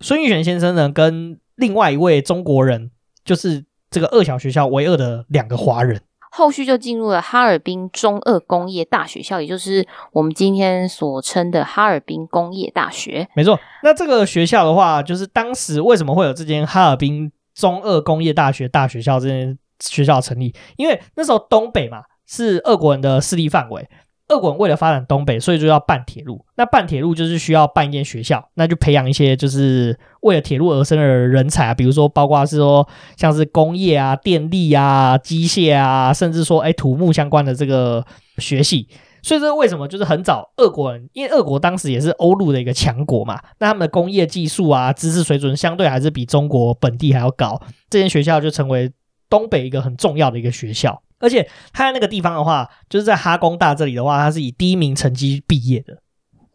[0.00, 2.90] 孙玉璇先生呢，跟另外一位中国人，
[3.24, 13.28] 就是这个二小学校唯二的两个华人，后续就进入了哈尔滨中二工业大学校，也就是我们今天所称的哈尔滨工业大学。
[13.34, 20.52] 没错，那这个学校的话，就是当时为什么会有这间哈尔滨中二工业大学大学校这间学校成立？
[20.76, 23.88] 因为那时候东北嘛，是俄国人的势力范围。
[24.28, 26.44] 俄国人为了发展东北，所以就要办铁路。
[26.56, 38.04] 那办铁路就是需要办一间学校，那就培养一些就是为了铁路而生的人才啊，比如说包括是说像是工业啊、电力啊、机械啊，甚至说哎土木相关的这个
[38.38, 38.88] 学系。
[39.22, 47.58] 所以这为什么就是很早俄国人，因为俄国当时也是欧陆的一个强国嘛，那他们的工业技术啊、知识水准相对还是比中国本地还要高，
[47.88, 48.92] 这间学校就成为
[49.30, 51.00] 东北一个很重要的一个学校。
[51.24, 55.98] 而且他在那个地方的话，就是在哈工大这里的话，他是以第一名成绩毕业的。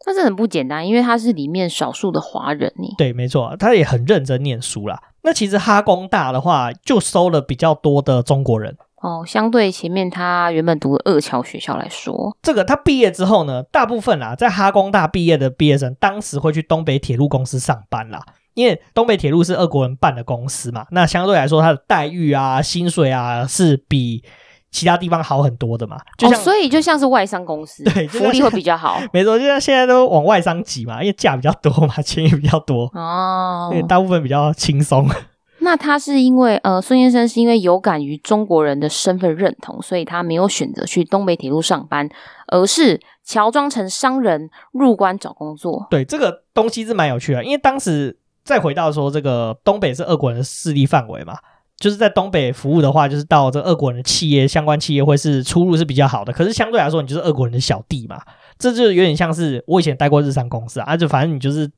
[0.06, 2.72] 但是很不简单，因为他是里面少数的华人。
[2.96, 4.98] 对，没错，他也很认真念书啦。
[5.22, 8.76] 那其实哈工大的话，就收了比较多的中国人。
[9.02, 18.22] 哦，相对前面他原本读的二桥学校来说，这个他毕业之后呢，大部分啊，在哈工大毕业的毕业生，当时会去东北铁路公司上班啦。
[18.54, 24.22] 因为东北铁路是俄国人办的公司嘛，那相对来说，他的待遇啊、薪水啊，是比
[24.70, 29.00] 其他地方好很多的嘛，就像、哦、所以就像是外商公司，对，福利会比较好。
[29.12, 35.08] 没错，就像现在都往外商挤嘛，因为价比较多嘛，钱也比较多哦，对，大部分比较轻松。
[35.62, 42.08] 那他是因为呃，孙先生是因为有感于中国人的身份认同，所以他没有选择去东北铁路上班，
[42.46, 45.86] 而是乔装成商人入关找工作。
[45.90, 51.34] 对，这个东西是蛮有趣的，因为当时再回到说这个东北是俄国人的势力范围嘛。
[51.80, 56.32] 就是在东北服务的话，就是到这个俄国人的企业相关企业会是出入是比较好的。
[56.32, 58.20] 可是相对来说，你就是俄国人的小弟嘛，
[58.58, 61.68] 这就有点像是我以前待过日商公司啊，就反正你就是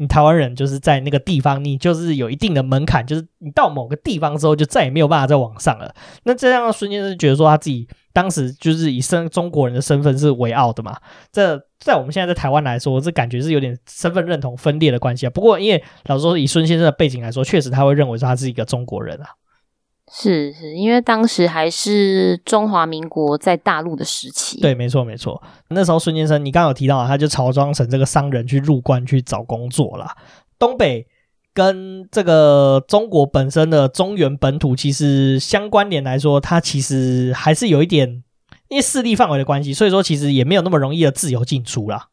[0.00, 5.94] 你台湾人就是在那个地方，你就是有一定的门槛，就是你到某个地方之后，就再也没有办法再往上了。
[6.22, 10.96] 那这样孙先生觉得说他自己当时就是以身中国人的身份是为傲的嘛？
[11.30, 15.30] 这在我们现在在台湾来说，这感觉是有点身份认同分裂的关系啊。
[15.30, 19.28] 不过因为老实说，以孙先生的背景来说，确实他会认为说他是一个中国人啊。
[20.12, 24.60] 是是，因为当时还是中华民国在大陆的时期。
[24.60, 25.40] 对，没错没错。
[25.68, 30.16] 那时候孙先生，你刚刚有提到，他就乔装成这个商人去入关去找工作啦。
[30.58, 31.06] 东北
[31.54, 38.22] 跟这个中国本身的中原本土其实相关联来说，它其实还是有一点
[38.68, 42.08] 因为势力范围的关系，所以说其实也没有那么容易的自由进出啦。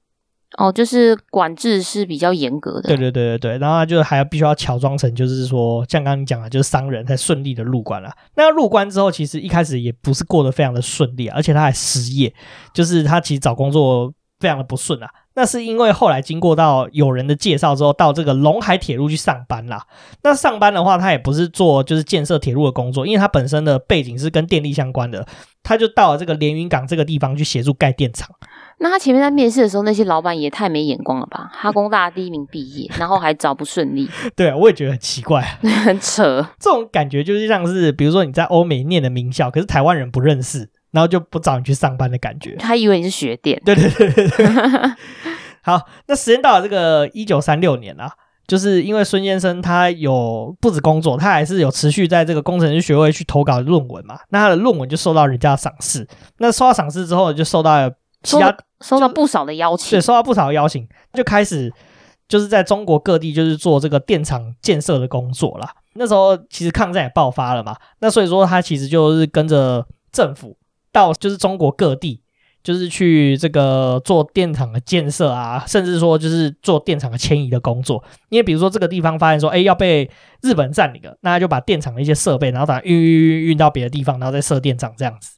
[0.57, 2.87] 哦，就是管制是比较严格的。
[2.87, 8.09] 对对对对对，然后他就还要必须要乔装成，就是说像刚刚你讲的，就是商人才顺利的入关了。
[8.35, 12.33] 那入关之后，其实一开始也不是过得非常的顺利啊，而且他还失业，
[12.73, 15.09] 就是他其实找工作非常的不顺啊。
[15.35, 19.85] 那是因为后来经过到有人的介绍之后，到这个 lon 海铁路去上班啦。
[20.23, 25.27] 那上班的话，他也不是做就是建设铁路的工作，因为他本身的背景是跟电力相关的，
[25.61, 28.27] 他就到了这个连云港这个地方去协助盖电厂。
[28.79, 31.49] 那他前面在面试的时候，那些老板也太没眼光了吧？
[31.51, 34.07] 哈工大第一名毕业，然后还找不顺利。
[34.35, 35.41] 对啊，我也觉得很奇怪，
[35.83, 36.47] 很扯。
[36.59, 42.55] 这种感觉就是像是，比如说你在欧美念的名校，可是台湾人不认识，然后就不找你去上班的感觉。
[42.57, 43.59] 他以为你是学电。
[43.65, 44.47] 对对对对对。
[45.63, 48.11] 好，那时间到了这个一九三六年啊，
[48.45, 54.19] 就是因为孙先生他有不止工作，他还是有持续在这个工程师学会去投稿论文嘛。
[54.29, 56.07] 那他的论文就受到人家的赏识。
[56.37, 58.55] 那受到赏识之后，就受到了其他。
[58.81, 61.71] 收到不少的邀请，对，收到不少的邀请，就开始
[62.27, 65.73] 就是在中国各地就是做这个电厂建设的工作啦。
[65.93, 70.55] 那时候其实抗战也爆发了嘛，那所以说他其实就是跟着政府
[70.91, 72.21] 到就是中国各地，
[72.61, 78.03] 就是去这个做电厂的建设啊，甚至说就是做电厂的迁移的工作。
[78.29, 80.07] 因为比如说这个地方发现说，哎，要被
[80.41, 85.37] 日本占领了，那他就把电厂的一些设备，然后把它运运运运到别的地方，然后再设电厂这样子。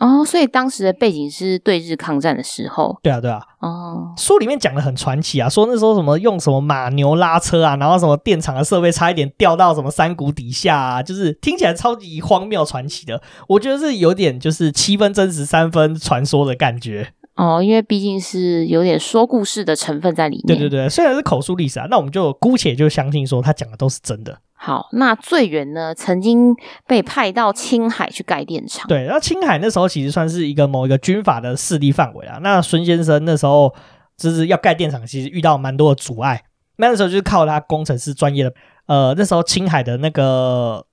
[0.00, 2.98] 哦，所以当时的背景是对日抗战的时候。
[3.02, 3.40] 对啊，对啊。
[3.60, 13.20] 哦，书里面讲的很传奇啊，说那时候什么用什么马牛拉车啊，然后什么电厂的设备差一点掉到什么山谷底下啊，就是听起来超级荒谬传奇的。
[13.46, 17.12] 我觉得是有点就是七分真实三分传说的感觉。
[17.36, 20.46] 哦，因为毕竟是有点说故事的成分在里面。
[20.46, 24.38] 对对对，虽然是口述历史啊，那我们就姑且就相信说他讲的都是真的。
[24.52, 26.54] 好，那最远呢，曾经
[26.86, 28.86] 被派到青海去盖电厂。
[28.88, 32.38] 对，然后青海那时候其实算是一个某一个军阀的势力范围啊。
[32.42, 33.74] 那孙先生那时候
[34.18, 36.44] 就是要盖电厂，其实遇到蛮多的阻碍。
[36.76, 38.52] 那那时候就是靠他工程师专业的，
[38.84, 40.84] 呃，那时候青海的那个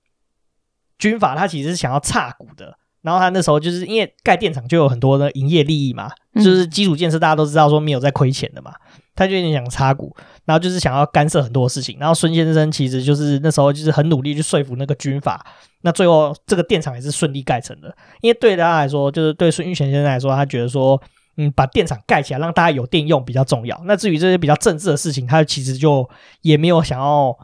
[0.98, 2.77] 军阀，他其实是想要插股的。
[3.02, 8.72] 然后他那时候就是因为盖电厂就有很多的营业利益嘛，就是基础建设大家都知道说没有在亏钱的嘛，
[9.14, 11.96] 他就有点想插股，然后就是想要干涉很多事情。
[12.00, 15.44] 然后孙先生其实就是那时候就是很努力去说服那个军阀，
[15.82, 17.94] 那最后这个电厂也是顺利盖成的。
[18.20, 21.00] 因为对他来说，就是对孙玉泉先生来说，他觉得说，
[21.36, 23.80] 嗯，把电厂盖起来让大家有电用比较重要。
[23.84, 26.08] 那至于这些比较政治的事情，他其实就
[26.42, 27.36] 也没有想要。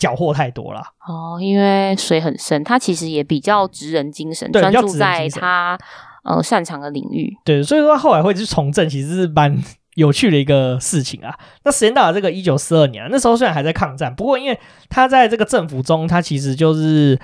[0.00, 5.78] 缴获太多了哦，因为水很深，他其实也比较职人精神，专注在他
[6.24, 7.36] 呃擅长的领域。
[7.44, 9.54] 对，所以说他后来会去从政，其实是蛮
[9.96, 11.38] 有趣的一个事情啊。
[11.64, 14.58] 那时间到了这个一九四二年，那时候虽然还在抗战，不过因为
[14.88, 17.18] 他在这个政府中，他其实就是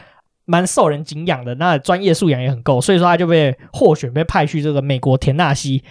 [0.44, 5.82] 蛮受人敬仰的，那专业素养也很够，所以说他就被获选，被派去这个美国田纳西。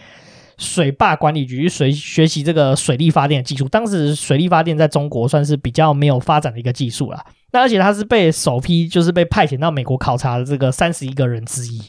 [0.58, 7.26] 水坝管理局去学学习这个水力发电的技术，当时水力发电在中国算是比较没有发展的一个技术啦。
[7.52, 11.82] 那而且他是被首批就是被派遣到美国考察的这个三十一个人之一，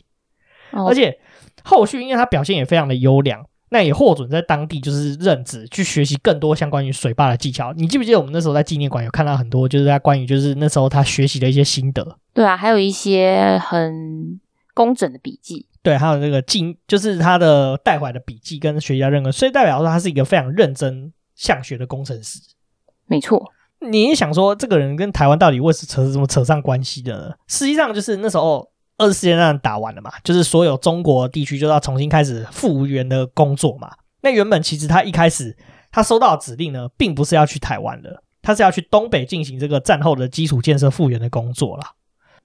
[0.72, 1.18] 而且
[1.64, 7.72] 后续因为他表现也非常的优良，那也获准在当地就是任职去学习更多相关于水坝的技巧。
[7.72, 12.16] 你记不记得我们那时候在纪念馆有看到很多就是在关于就是那时候他学习的一些心得？
[12.33, 14.40] 对啊，还有一些很
[14.77, 15.67] 工整的笔记。
[15.83, 22.39] 对，还有这个记，就是他的带回来的笔记跟学家认可，所以代表说他是一个非常认真向学的工程师。
[23.07, 27.35] 没错，你也想说这个人跟台湾到底为什么扯什么扯上关系的呢？
[27.47, 33.91] 实际上就是那时候二次世界大战打完了嘛，就是所有中国地区就要重新开始复原的工作嘛。
[34.23, 35.57] 那原本其实他一开始
[35.93, 41.93] 他收到的指令呢，并不是要去台湾的，他是要去东北进行这个战后的基础建设复原的工作啦。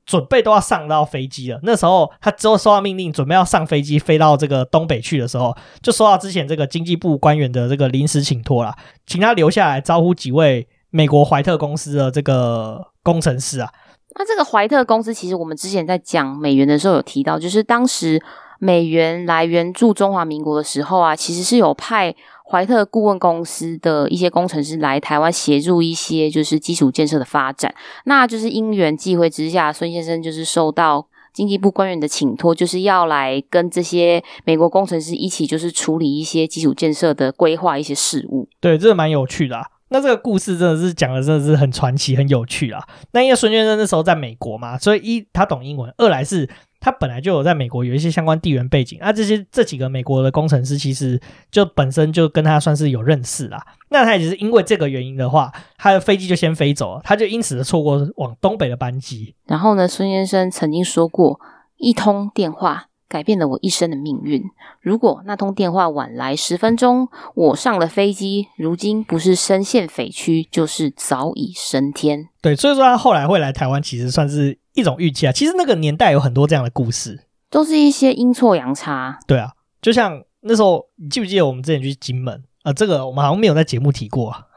[0.05, 1.59] 准备都要上到飞机了。
[1.63, 8.73] 那时候他之后收到命令，准备要上飞机飞到这个东北去的时候，就收到之前这个经济部官员的这个临时请托了，
[9.05, 13.69] 请他留下来招呼几位美国怀特公司的这个工程师啊。
[14.15, 18.21] 那这个怀特公司，其实我们之前在讲美元的时候有提到，就是当时
[18.59, 22.13] 美元来援助中华民国的时候啊，其实是有派
[22.51, 27.73] 怀特顾问公司的一些工程师来台湾协助一些就是基础建设的发展。
[28.03, 38.49] 那就是因缘际会之下，孙先生就是受到经济部官员的请托，就是要来跟这些美国工程师一起，就是处理一些基础建设的规划一些事务。
[38.59, 39.65] 对，这个蛮有趣的啊。
[39.87, 42.83] 那这个故事真的是讲的真的是很传奇、很有趣啊。
[43.13, 46.49] 那因为孙先生那时候在美国嘛，所以一他懂英文，二来是。
[46.81, 53.63] 他本来就有在美国有一些相关地缘背景，啊，这些这几个美国的工程师其实就本身就跟他算是有认识啦。
[53.89, 59.35] 那他也是因为这个原因的话，他的飞机就先飞走了，他就因此的错过往东北的班机。
[59.45, 61.39] 然后呢，孙先生曾经说过，
[61.77, 64.41] 一通电话改变了我一生的命运。
[64.79, 72.29] 如果那通电话晚来十分钟，我上了飞机，如今不是身陷匪区，就是早已升天。
[72.41, 74.57] 对，所以说他后来会来台湾，其实算是。
[74.73, 79.19] 一种运气啊，其实那个年代有很多这样的故事，都是一些阴错阳差。
[79.27, 82.73] 对啊，就像那时候，你记不记得我们之前去金门啊、呃？
[82.73, 84.47] 这个我们好像没有在节目提过啊。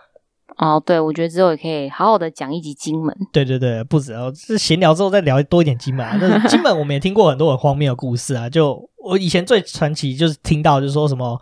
[0.56, 3.12] 哦，对，我觉得之后也可以好好的讲一集金门。
[3.32, 6.16] 对对对，不止哦，是闲聊之后再聊多一点金门啊。
[6.20, 8.48] 那 金门我们也听过很多很荒谬的故事啊。
[8.48, 11.40] 就我以前最传奇就是听到就是说什么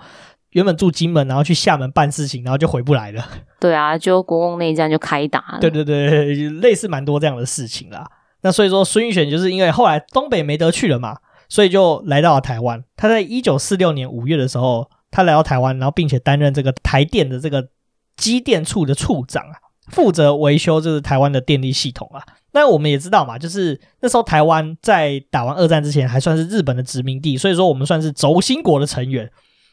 [0.53, 3.23] 原本住金门，然后去厦门办事情，然后就回不来了。
[3.61, 5.59] 对啊，就国共内战就开打了。
[5.61, 8.11] 对对对，类似蛮多这样的事情啦。
[8.43, 11.17] 那所以说，孙运璇就是因为后来东北没得去了嘛，
[11.49, 12.83] 所以就来到了台湾。
[12.97, 17.69] 他在一九四六年五月的时候，他来到台湾，然后并且担任这个台电的这个
[18.17, 19.55] 机电处的处长啊，
[19.89, 22.23] 负责维修就是台湾的电力系统啊。
[22.53, 29.31] 那我们也知道嘛，就是那时候台湾在打完二战之前还算是日本的殖民地，所以说我们算是轴心国的成员。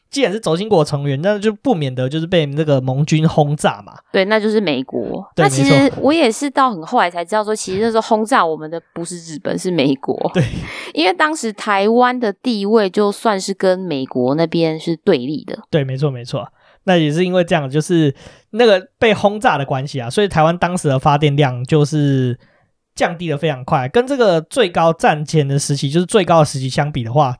[0.09, 3.93] 既然是轴心国成员，那就不免得就是被那个盟军轰炸嘛。
[4.11, 5.23] 对，那就是美国。
[5.35, 10.17] 那其实我也是到很后来才知道，说其实那时候轰炸我们的不是日本，是美国。
[10.33, 10.43] 对，
[10.93, 15.59] 因为当时台湾的地位就算是跟美国那边是对立的。
[15.69, 16.47] 对，没错没错。
[16.85, 18.15] 那也是因为这样，就是
[18.51, 22.39] 那个被轰炸的关系啊，所以台湾当时的发电量就是
[22.95, 27.35] 降低的非常快，跟这个最高战前的时期，就是最高的时期相比的话。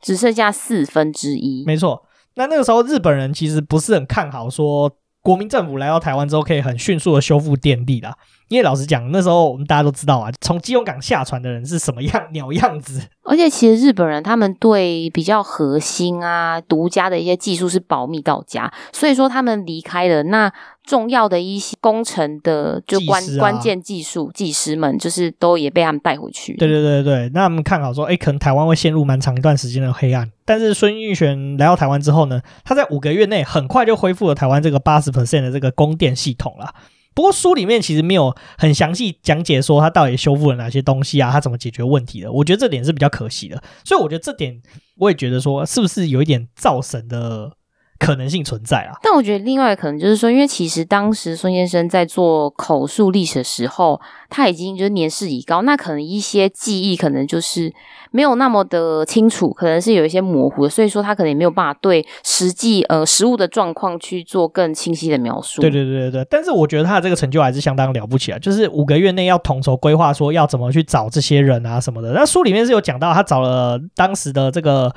[0.00, 2.03] 只剩下四分之一，没错。
[2.36, 4.90] 那那个时候日本人其实不是很看好，说
[5.22, 8.16] 国民政府来到台湾之后可以很迅速的修复电力的。
[8.48, 13.00] 因为老实讲，那时候我们大家都知道啊，从基隆港下船的人是什么样 鸟样子。
[13.22, 20.52] 而且其实日本人他们对比较核心啊、独家的一些技术是保密到家，所以说他们离开了那。
[20.84, 26.54] 重要的一些工程的就关、啊、关键技术技师们，就是都也被他们带回去。
[26.58, 30.30] 对对对对，那他们看好说，哎，可能台湾会陷入蛮长一段时间的黑暗。
[30.44, 36.74] 但是孙运璇来到台湾之后呢，他在五个月内很快就恢复了台湾这个八十 percent 的这个供电系统了。
[37.14, 42.32] 不过书里面其实没有很详细讲解说他到底修复了哪些东西啊，他怎么解决问题的。
[42.32, 43.62] 我觉得这点是比较可惜的。
[43.84, 44.60] 所以我觉得这点
[44.96, 47.52] 我也觉得说，是不是有一点造神的？
[47.98, 57.72] 可能性存在啊，但我觉得另外可能就是说，因为其实当时孙先生在做口述历史的时候，他已经就是年事已高，那可能一些记忆可能就是
[58.10, 65.62] 没有那么的清楚，可能是有一些模糊的，所以说他可能也没有办法对实际呃实物的状况去做更清晰的描述。
[65.62, 72.12] 对对对对对，但是我觉得他的这个成就还是相当了不起啊，就是五个月内要统筹规划，说要怎么去找这些人啊什么的。
[72.12, 74.92] 那书里面是有讲到，他找了当时的这个。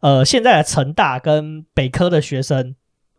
[0.00, 2.74] 呃，现在的成大跟北科的学生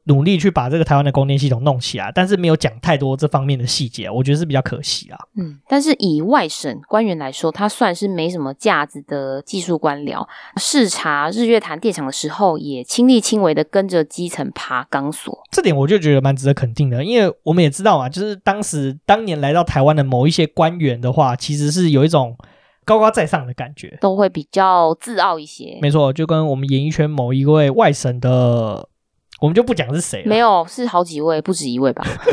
[0.05, 5.17] 努力去把这个台湾的供电系统弄起来，但是没有讲太多这方面的细节，我觉得是比较可惜啊。
[5.37, 10.27] 嗯，但是以外省官员来说，他算是没什么架子的技术官僚。
[10.57, 22.35] 视察日月潭电厂的时候，也亲力亲为的跟着基层爬钢索，这点我就觉得蛮值得肯定的，因为我们也知道嘛，就是当时当年来到台湾的某一些官员的话，其实是有一种。
[22.85, 25.77] 高高在上的感觉，都会比较自傲一些。
[25.81, 28.87] 没错，就跟我们演艺圈某一位外省的，
[29.39, 30.27] 我们就不讲是谁了。
[30.27, 32.03] 没有，是好几位，不止一位吧？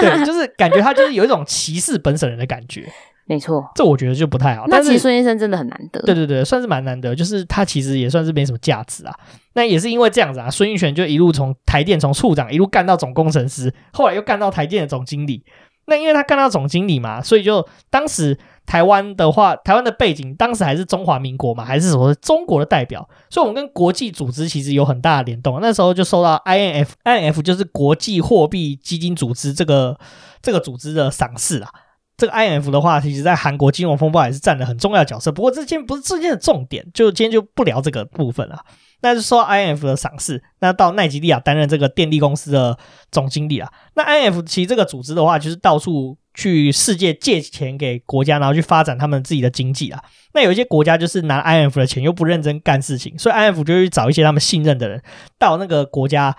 [0.00, 2.88] 对，就是感觉他就是有一种歧视本省人的感觉。
[3.28, 4.64] 没错，这我觉得就不太好。
[4.68, 6.00] 那其实孙先生真的很难得。
[6.02, 7.12] 对对对，算是蛮难得。
[7.12, 9.12] 就是他其实也算是没什么价值啊。
[9.54, 15.44] 那也是因为这样子啊，孙玉璇就一路从台电从处长一路干到总工程师，后来又干到台电的总经理。
[15.86, 18.38] 那因为他干到总经理嘛，所以就当时。
[18.66, 25.58] 台湾的话，台湾的背景当时还是中华民国嘛，还是什么中国的代表，所以我们跟国际组织其实有很大的联动。
[25.62, 29.98] 那时候就受到 I N F I N F 就是国际货币基金组织这个
[30.42, 31.70] 这个组织的赏识啊。
[32.18, 35.30] 这个 IMF 的话，其实在韩国金融风暴也是占了很重要的角色。
[35.30, 38.64] 不过这件不是这件的重点，就今天就不聊这个部分了。
[39.00, 42.78] 那就受到 IMF 的赏识，那到奈及利亚担任这个电力公司的
[43.10, 43.70] 总经理啊。
[43.94, 46.18] 那 IMF 其实这个组织的话，就是到处。
[46.38, 49.98] 去世界借钱给国家，然后去发展他们自己的经济啊。
[50.34, 55.02] 那有一些国家就是拿 IMF 的钱又不认真干事情，所以 IMF 就去找一些他们信任的人
[55.38, 56.36] 到那个国家，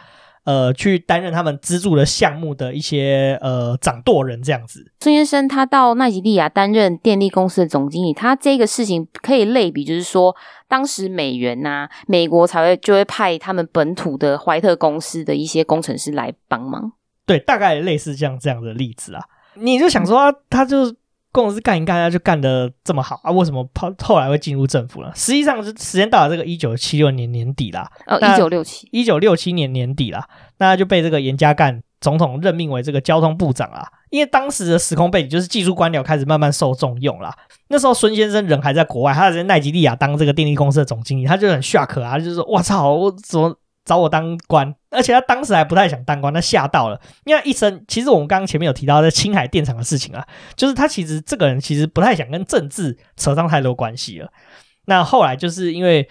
[0.47, 4.89] 呃去担任他们资助的项目的一些呃掌舵人这样子。
[5.01, 10.33] 孙先生他到奈及利亚担任电力公司的总经理，他这个事情可以类比，就是说
[10.69, 16.93] 当时美元呐、啊，美国才会就会派他们本土的怀特公司的一些工程师来帮忙。
[17.25, 19.21] 对，大概类似像这样的例子啊，
[19.55, 20.95] 你就想说他，他就。
[21.41, 23.31] 公司干一干，他就干得这么好啊？
[23.31, 25.11] 为什么后后来会进入政府呢？
[25.13, 30.27] 实际上是时间到了这个一九七六年年底啦，哦，一九六七，一九六七年年底啦，
[30.57, 33.87] 那就被这个严家淦总统任命为这个交通部长啦。
[34.09, 37.35] 因为当时的时空背景就是技术官僚开始慢慢受重用啦。
[37.67, 43.55] 那时候孙先生人还在国外，他在奈及利亚当这个电力公司的总经理，他就很 shock 啊，就是说我操，我怎么？
[43.87, 46.99] 找我当官，而且他当时还不太想当官，他吓到了。
[47.23, 50.27] 因为一生，其实我们刚刚前面有提到在青海电厂的事情啊，
[50.57, 54.29] 就是他其实这个人其实不太想跟政治扯上太多关系了。
[54.87, 56.05] 那后来就是因为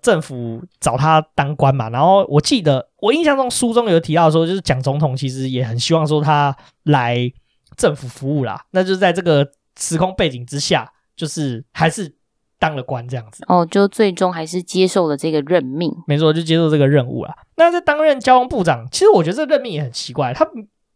[0.00, 7.30] 政府找他当官嘛，然后我记得我印象中书中有提到说，就是蒋总统其实也很希望说他来
[7.76, 8.64] 政府服务啦。
[8.70, 9.46] 那就是在这个
[9.78, 12.17] 时空背景之下，就是还是。
[12.58, 15.94] 当了官这样子哦，就最终还是接受了这个任命。
[16.06, 17.34] 没错，就接受这个任务了。
[17.56, 20.46] 那在担任交通部长，其实我觉得这任命也很奇怪，他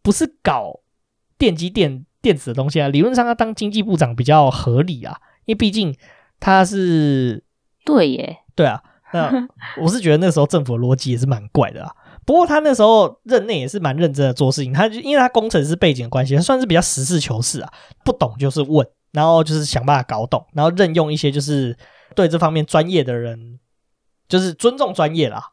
[0.02, 0.80] 不是搞
[1.38, 5.96] 电机电电子的东西啊，理论上他当经济部长比较合理啊，因为毕竟
[6.40, 7.44] 他是
[7.84, 8.82] 对耶，对啊。
[9.14, 9.30] 那
[9.78, 11.92] 我是觉得那时候政府的逻辑也是蛮怪的啊。
[12.24, 17.72] 不过他那时候任内也是蛮认真的做事情，他就因为他工程师背景的关系，他算是比较实事求是啊，
[18.04, 18.86] 不懂就是问。
[19.12, 21.76] 然后就是想办法搞懂，然后任用一些就是
[22.14, 23.60] 对这方面专业的人，
[24.26, 25.50] 就是尊重专业啦。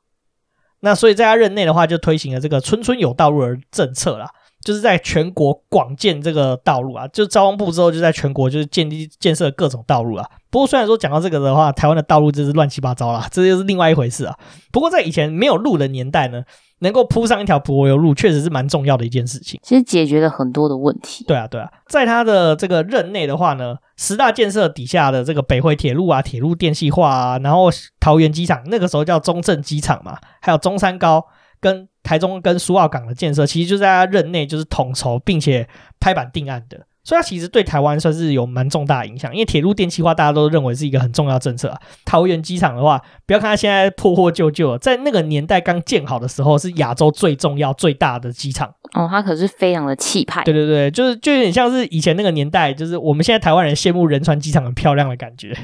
[0.79, 4.31] 那所以在他任内的话，就推行了这个“村村有道路”的政策啦，
[4.63, 7.07] 就是在全国广建这个道路啊。
[7.07, 10.25] 就交通部之后，就在全国就是建立建设各种道路啊。
[10.49, 14.35] 不过虽然说讲到这个的话，台湾的道路就是乱七八糟啦，这又是另外一回事啊。
[14.71, 16.43] 不过在以前没有路的年代呢。
[16.81, 19.59] 能够铺上一条柏油路，确实是蛮重要的一件事情。
[19.61, 21.25] 其实解决了很多的问题。
[21.25, 31.25] 对啊，对啊，在他的这个任内的话呢，十大建设底下的这个北回铁路啊，铁路电气化啊，然后桃园机场那个时候叫中正机场嘛，还有中山高
[31.59, 35.67] 跟台中跟苏澳港的建设，其实就在他任内就是统筹并且
[35.99, 36.85] 拍板定案的。
[37.01, 41.79] 所以它其实对台湾算是有蛮重大影响，因为铁路电气化大家都认为是一个很重要的政策啊。
[42.05, 50.43] 桃园机场的话，不要看它现在破破旧旧，在那个年代刚建好的时候，是亚洲最重要最大的机场哦，它可是非常的气派。
[50.43, 55.55] 对对对，就是就有点像是以前那个年代，就是我们现在台湾人羡慕仁川机场很漂亮的感觉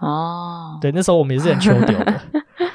[0.00, 0.78] 哦。
[0.82, 2.20] 对，那时候我们也是很求丢的。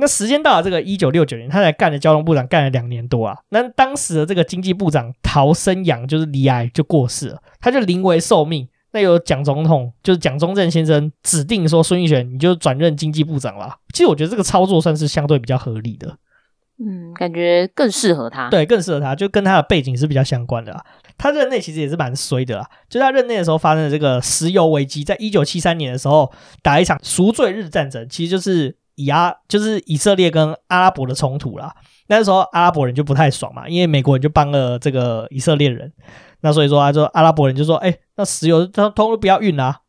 [0.00, 3.36] 那时间到了，这个一九六九年，他才干了交通部长，干了两年多啊。
[3.50, 8.66] 那当时的这个经济部长陶生阳就是罹癌就过世了，他就临危受命。
[8.92, 13.76] 那由蒋总统就是蒋中正先生指定说孙运璇你就转任经济部长啦。
[13.92, 16.16] 其实我觉得这个操作算是相对比较合理的，
[16.84, 18.48] 嗯，感觉更适合他。
[18.48, 20.82] 对，更适合他，就跟他的背景是比较相关的啊。
[21.18, 26.32] 他任内其实也是蛮衰的啦，就他任内的时候发生的这个石油危机，在一九七三年的时候
[26.62, 28.79] 打一场赎罪日战争，其实就是。
[29.04, 31.74] 以阿就是以色列跟阿拉伯的冲突啦，
[32.08, 35.92] 那时候阿拉伯人就不太爽嘛，因为美国人就帮了这个以色列人，
[36.40, 39.80] 那所以说啊，就阿拉伯人就说，哎、欸，那石油他通通不要运啦，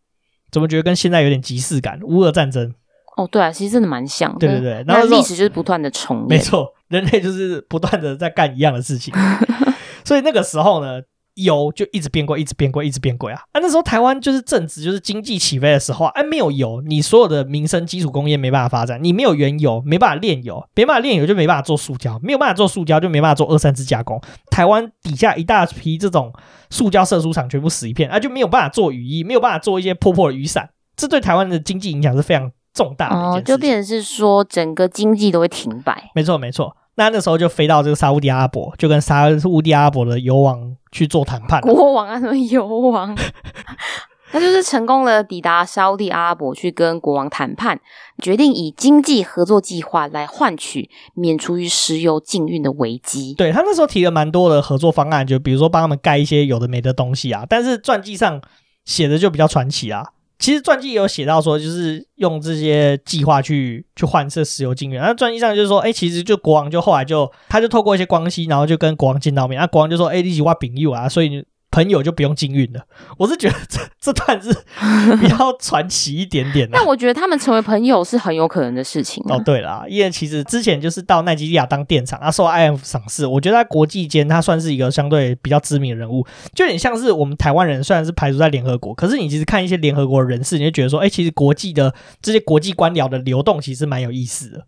[0.51, 1.99] 怎么觉得跟现在有点即视感？
[2.03, 2.73] 乌俄战争。
[3.17, 9.13] 哦，对啊，其实真的蛮像的，对对对，然后历史就是不断的重演，没错，人类就是不断的在干一样的事情，
[10.05, 11.01] 所以那个时候呢。
[11.35, 13.41] 油就一直变贵，一直变贵，一直变贵啊！
[13.53, 24.21] 啊，那时候台湾就是正值就是经济起飞的时候啊，没有油，你所有的民生基础工业没办法发展，你没有原油，没办法炼油，没办法炼油就没办法做塑胶，没有办法做塑胶就没办法做二三次加工。
[24.49, 26.33] 台湾底下一大批这种
[26.69, 33.15] 塑胶射出厂全部死一片啊，就没有办法做雨衣，没有办法做一些破破的雨伞，这对台湾的经济影响是非常重大的。
[33.15, 36.11] 哦，就变成是说整个经济都会停摆。
[36.13, 36.75] 没错，没错。
[36.95, 41.61] 那那时候就飞到这个沙乌地阿拉伯，就跟沙乌地阿拉伯的油王去做谈判。
[41.61, 43.15] 国王啊，什么油王？
[44.33, 47.77] 他就是成功了抵达沙乌地阿拉伯，去跟国王谈判，
[48.23, 53.33] 决定以经济合作计划来换取免除于石油禁运的危机。
[53.33, 58.41] 对，他那时候提了蛮多的合作方案，就比如说帮他们盖一些有的没的东西啊，但是传记上
[58.85, 60.05] 写的就比较传奇啊。
[60.41, 64.99] 其实传记也有写到说，就是用这些计划去去换这石油禁运。
[64.99, 69.57] 那传记上就是说，哎，其实就国王就后来就他就透过一些关系，然后就跟国王见到面。
[69.57, 71.45] 那国王就说，哎，你喜欢丙玉啊，所以。
[71.71, 72.81] 朋友就不用禁运了，
[73.17, 74.53] 我是觉得这 这段是
[75.17, 76.77] 比较传奇一点点的。
[76.77, 79.23] 但我觉得他们成为朋友是很有可能的事情。
[79.29, 94.65] 哦，对啦，因为其实之前就是到奈及利亚当电厂，他受 IMF 赏识，我觉得在国际间他算是一个相对比较知名的人物，就有点像是我们台湾人虽然是排除在联合国，可是你其实看一些联合国的人士，你就觉得说，哎，其实国际的这些国际官僚的流动其实蛮有意思的。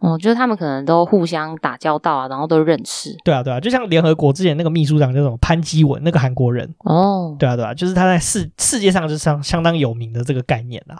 [0.00, 3.16] 哦，就是他们可能都互相打交道啊，然后都认识。
[3.24, 6.74] 对啊，对啊，就像联合国之前那个秘书长叫什么潘基文，那个韩国人。
[6.80, 10.96] 哦，对啊，对啊，就是他在世世界上是相相当有名的这个概念啊。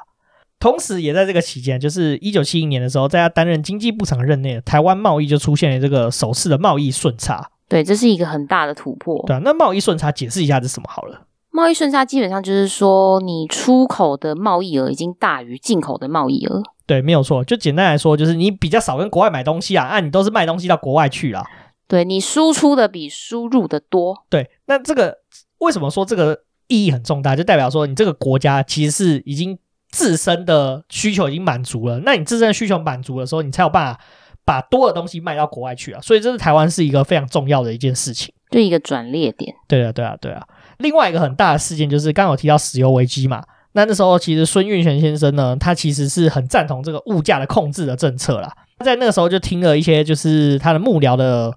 [0.58, 7.50] 同时，也在这个期间，就是一九七一年的时候，在他担任经济部长任内，台湾贸易就出现了这个首次的贸易顺差。
[7.68, 9.22] 对，这是一个很大的突破。
[9.26, 11.26] 对啊，那贸易顺差解释一下是什么好了。
[11.54, 16.60] 贸易顺差基本上就是说，你出口的贸易额已经大于进口的贸易额。
[16.84, 17.44] 对，没有错。
[17.44, 21.46] 就简单来说，就是你比较少跟国外买东西啊，啊，你都是卖东西到国外去啦。
[21.86, 24.24] 对，你输出的比输入的多。
[24.28, 25.18] 对，那这个
[25.58, 27.36] 为什么说这个意义很重大？
[27.36, 29.56] 就代表说你这个国家其实是已经。
[29.94, 34.00] 自身的需求已经满足了，那你自身的需求满足的时候，你才有办法
[34.44, 36.00] 把多的东西卖到国外去啊。
[36.00, 39.54] 所以这是台湾是一个非常重要的一件事情，就一个转捩点。
[39.68, 40.44] 对啊，对啊，对啊。
[40.84, 48.52] 另外一个很大的事件就是刚刚有提到石油危机嘛，那那时候其实孙运璇先生呢，他其实是很赞同这个物价的控制的政策啦。
[48.84, 51.52] 在那个时候就听了一些就是他的幕僚的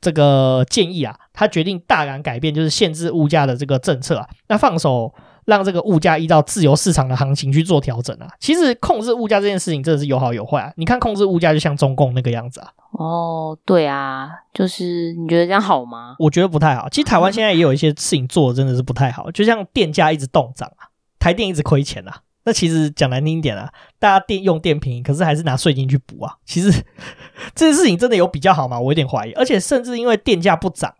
[0.00, 5.12] 这个建议啊，他决定大胆改变，就是限制物价的这个政策啊，那放手。
[5.50, 8.28] 让这个物价依照自由市场的行情去做调整啊！
[8.38, 10.72] 其实控制物价这件事情真的是有好有坏啊！
[10.76, 12.68] 你看控制物价就像中共那个样子啊。
[12.92, 16.14] 哦，对啊，就是你觉得这样好吗？
[16.20, 16.88] 我觉得不太好。
[16.88, 20.86] 其实台湾现在也有一些 事情做的真的是不太好，就像电价一直动涨啊，
[21.18, 22.22] 台电一直亏钱啊。
[22.44, 26.36] 那其实讲难听一点啊，大家电用电便宜，可是还是拿税金去补啊。
[26.46, 26.70] 其实
[27.54, 28.78] 这件事情真的有比较好吗？
[28.78, 29.32] 我有点怀疑。
[29.32, 30.94] 而且甚至因为电价不涨。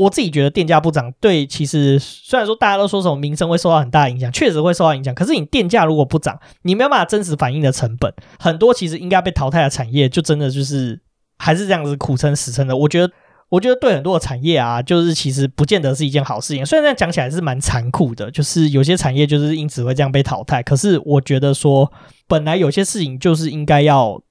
[0.00, 5.14] 我自己觉得电价不涨，对，其实虽然说大家都说什么民生会受到很大影响，确实会受到影响。
[5.14, 10.98] 可是你电价如果不涨，你没有办法真实反映的成本，很多其实应该被淘汰的产业，就真的就是
[11.36, 12.74] 还是这样子苦撑死撑的。
[12.74, 13.12] 我觉得，
[13.50, 16.64] 我觉得对很多的产业啊，就是其实不见得是一件好事情。
[16.64, 20.62] 虽然这样讲起来是蛮残酷的，就是有些产业就是因此会这样被淘汰。
[20.62, 21.92] 可是我觉得说，
[22.26, 24.22] 本来有些事情就是应该要。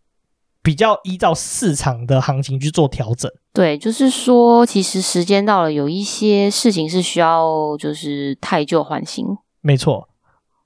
[0.69, 9.25] 比较依照市场的行情去做调整，对，就是说，其实时间到了，有一些事情是需要就是汰旧换新。
[9.61, 10.07] 没错，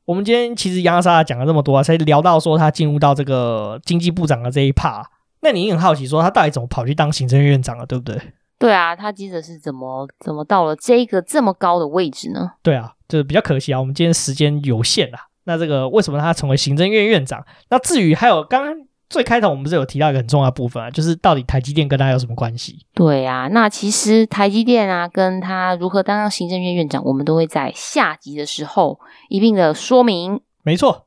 [0.04, 5.10] 我们今天其实洋洋洒洒讲了这么多啊，才聊到说他进入到这个经济部长的这一趴。
[5.40, 8.22] 那你很好奇说他到底怎么跑去当行政院院长了，对不对？
[8.60, 12.52] 对啊，他接着是怎么怎么到了这个这么高的位置呢？
[12.62, 15.20] 对啊，就是比较可惜啊，我们今天时间有限啊。
[15.46, 17.46] 那这个为什么他成为行政院院长？
[17.70, 18.76] 那至于还有刚刚。
[19.14, 22.80] 最开头我们不是有提到一个很重要的部分啊，就是到底台积电跟他有什么关系？
[22.96, 29.00] 对啊，那其实台积电啊，跟他如何当上行政院院长，我们都会在下集的时候
[29.30, 30.42] 一并的说明。
[30.64, 31.06] 没错。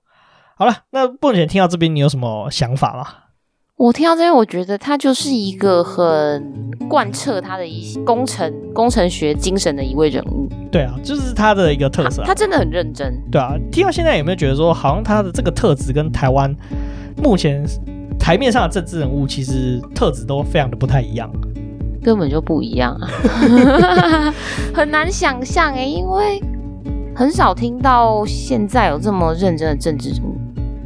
[0.57, 3.07] 好了，那目前听到这边，你有什么想法吗？
[3.77, 10.49] 我听到这边，我觉得他就是一个很贯彻他的一些工程工程学精神的一位人物。
[10.71, 12.25] 对啊，就是他的一个特色啊。
[12.25, 13.21] 他，他真的很认真。
[13.33, 16.55] 对啊，听到现在有没有觉得说，好像他的这个特质跟台湾
[17.17, 17.67] 目前？
[18.27, 21.31] 台面上的政治人物其实特质都非常的不太一样，
[22.03, 23.07] 根本就不一样啊，
[24.75, 26.43] 很难想象诶，因为
[27.15, 30.37] 很少听到现在有这么认真的政治人物。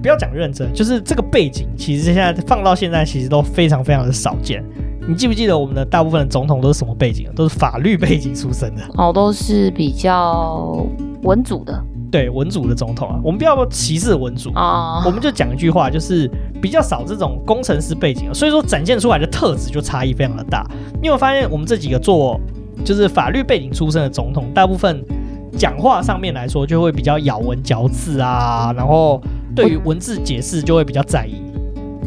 [0.02, 4.62] 不要讲认真，就是这个背景，其实现在放到现在，其实都非常非常的少见。
[5.08, 7.26] 你记不记得我们的大部分的总统都是什么背景？
[7.34, 10.86] 都是法律背景出身的，哦，都是比较
[11.22, 11.82] 文组的。
[12.10, 15.06] 对文组的总统啊，我们不要歧视文组啊，oh.
[15.06, 16.30] 我们就讲一句话，就是
[16.60, 20.66] 比较少这种工程师背景，所以说展现出来的特质就差异非常的大。
[21.00, 22.40] 你有发现，我们这几个做
[22.84, 25.04] 就是法律背景出身的总统，大部分
[25.56, 29.20] 讲话上面来说就会比较咬文嚼字啊，然后
[29.54, 31.34] 对于文字解释就会比较在意。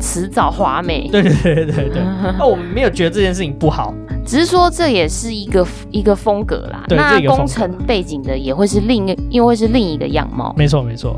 [0.04, 2.02] 辞藻华美，对对对对对，
[2.38, 3.94] 那 我们没有觉得这件事情不好，
[4.26, 6.84] 只是说这也是一个一个风格啦。
[6.90, 10.54] 对，那工程背景的也会是另一，因为会是另一个样貌。
[10.58, 11.18] 没错没错。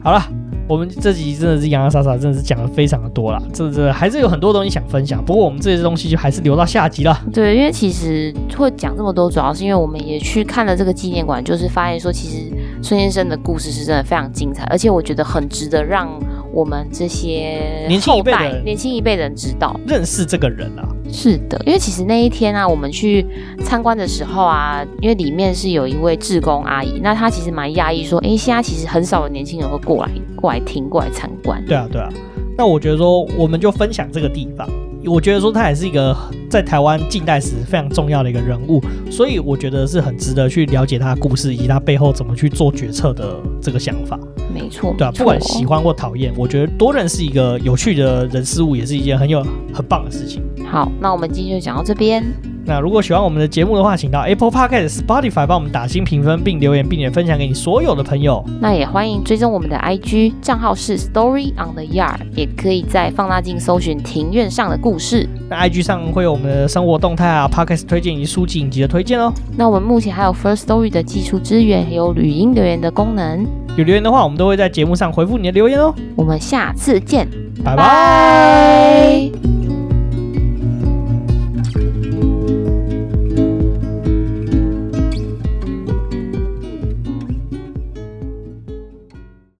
[0.00, 0.22] 好了，
[0.68, 5.20] 我们这集真的是洋洋洒洒，真的是讲的非常的多了，这这还是有很多东西想分享。
[5.24, 7.20] 不过我们这些东西就还是留到下集了。
[7.32, 16.08] 对，因为其实会讲这么多，主要是因为我们也去看了这个纪念馆，就是发现说，其实孙先生的故事是真的非常精彩，而且我觉得很值得让。
[16.54, 23.26] 我们这些年轻一辈的年轻一辈人知道认识这个人啊，是的，因为其实那一天啊，我们去
[23.64, 31.60] 参观的时候啊，因为里面是有一位志工阿姨，那她其实蛮讶异，说，哎，现在其实很少有年轻人会过来过来听过来参观。
[31.66, 32.08] 对啊，对啊，
[32.56, 34.68] 那我觉得说，我们就分享这个地方。
[35.06, 36.16] 我觉得说他也是一个
[36.48, 44.18] 在台湾近代史非常重要的一个人物，所以我觉得是很值得去了解他的故事以及他背后怎么去做决策的这个想法。
[44.52, 50.42] 没错，对啊，不管喜欢或讨厌，我觉得多认识一个有趣的人事物也是一件很有很棒的事情。
[50.70, 52.24] 好，那我们今天就讲到这边。
[52.66, 58.44] 那如果喜欢我们的节目的话，请到 Apple Podcast、Spotify 帮我们打新评分并留言，并且分享给你所有的朋友。
[58.60, 65.28] 那也欢迎追踪我们的 IG 账号是 Story on the Yard，也可以在放大镜搜寻庭院上的故事。
[65.48, 69.32] 那 IG 上会有我们的生活动态啊、Podcast 推荐以及书籍影集的推荐哦。
[69.56, 73.46] 那我们目前还有 First Story 的技术支援，还有语音留言的功能。
[73.76, 75.92] 有留言的话，我们都会在节目上回复你的留言哦。
[76.16, 77.28] 我们下次见，
[77.64, 79.53] 拜拜。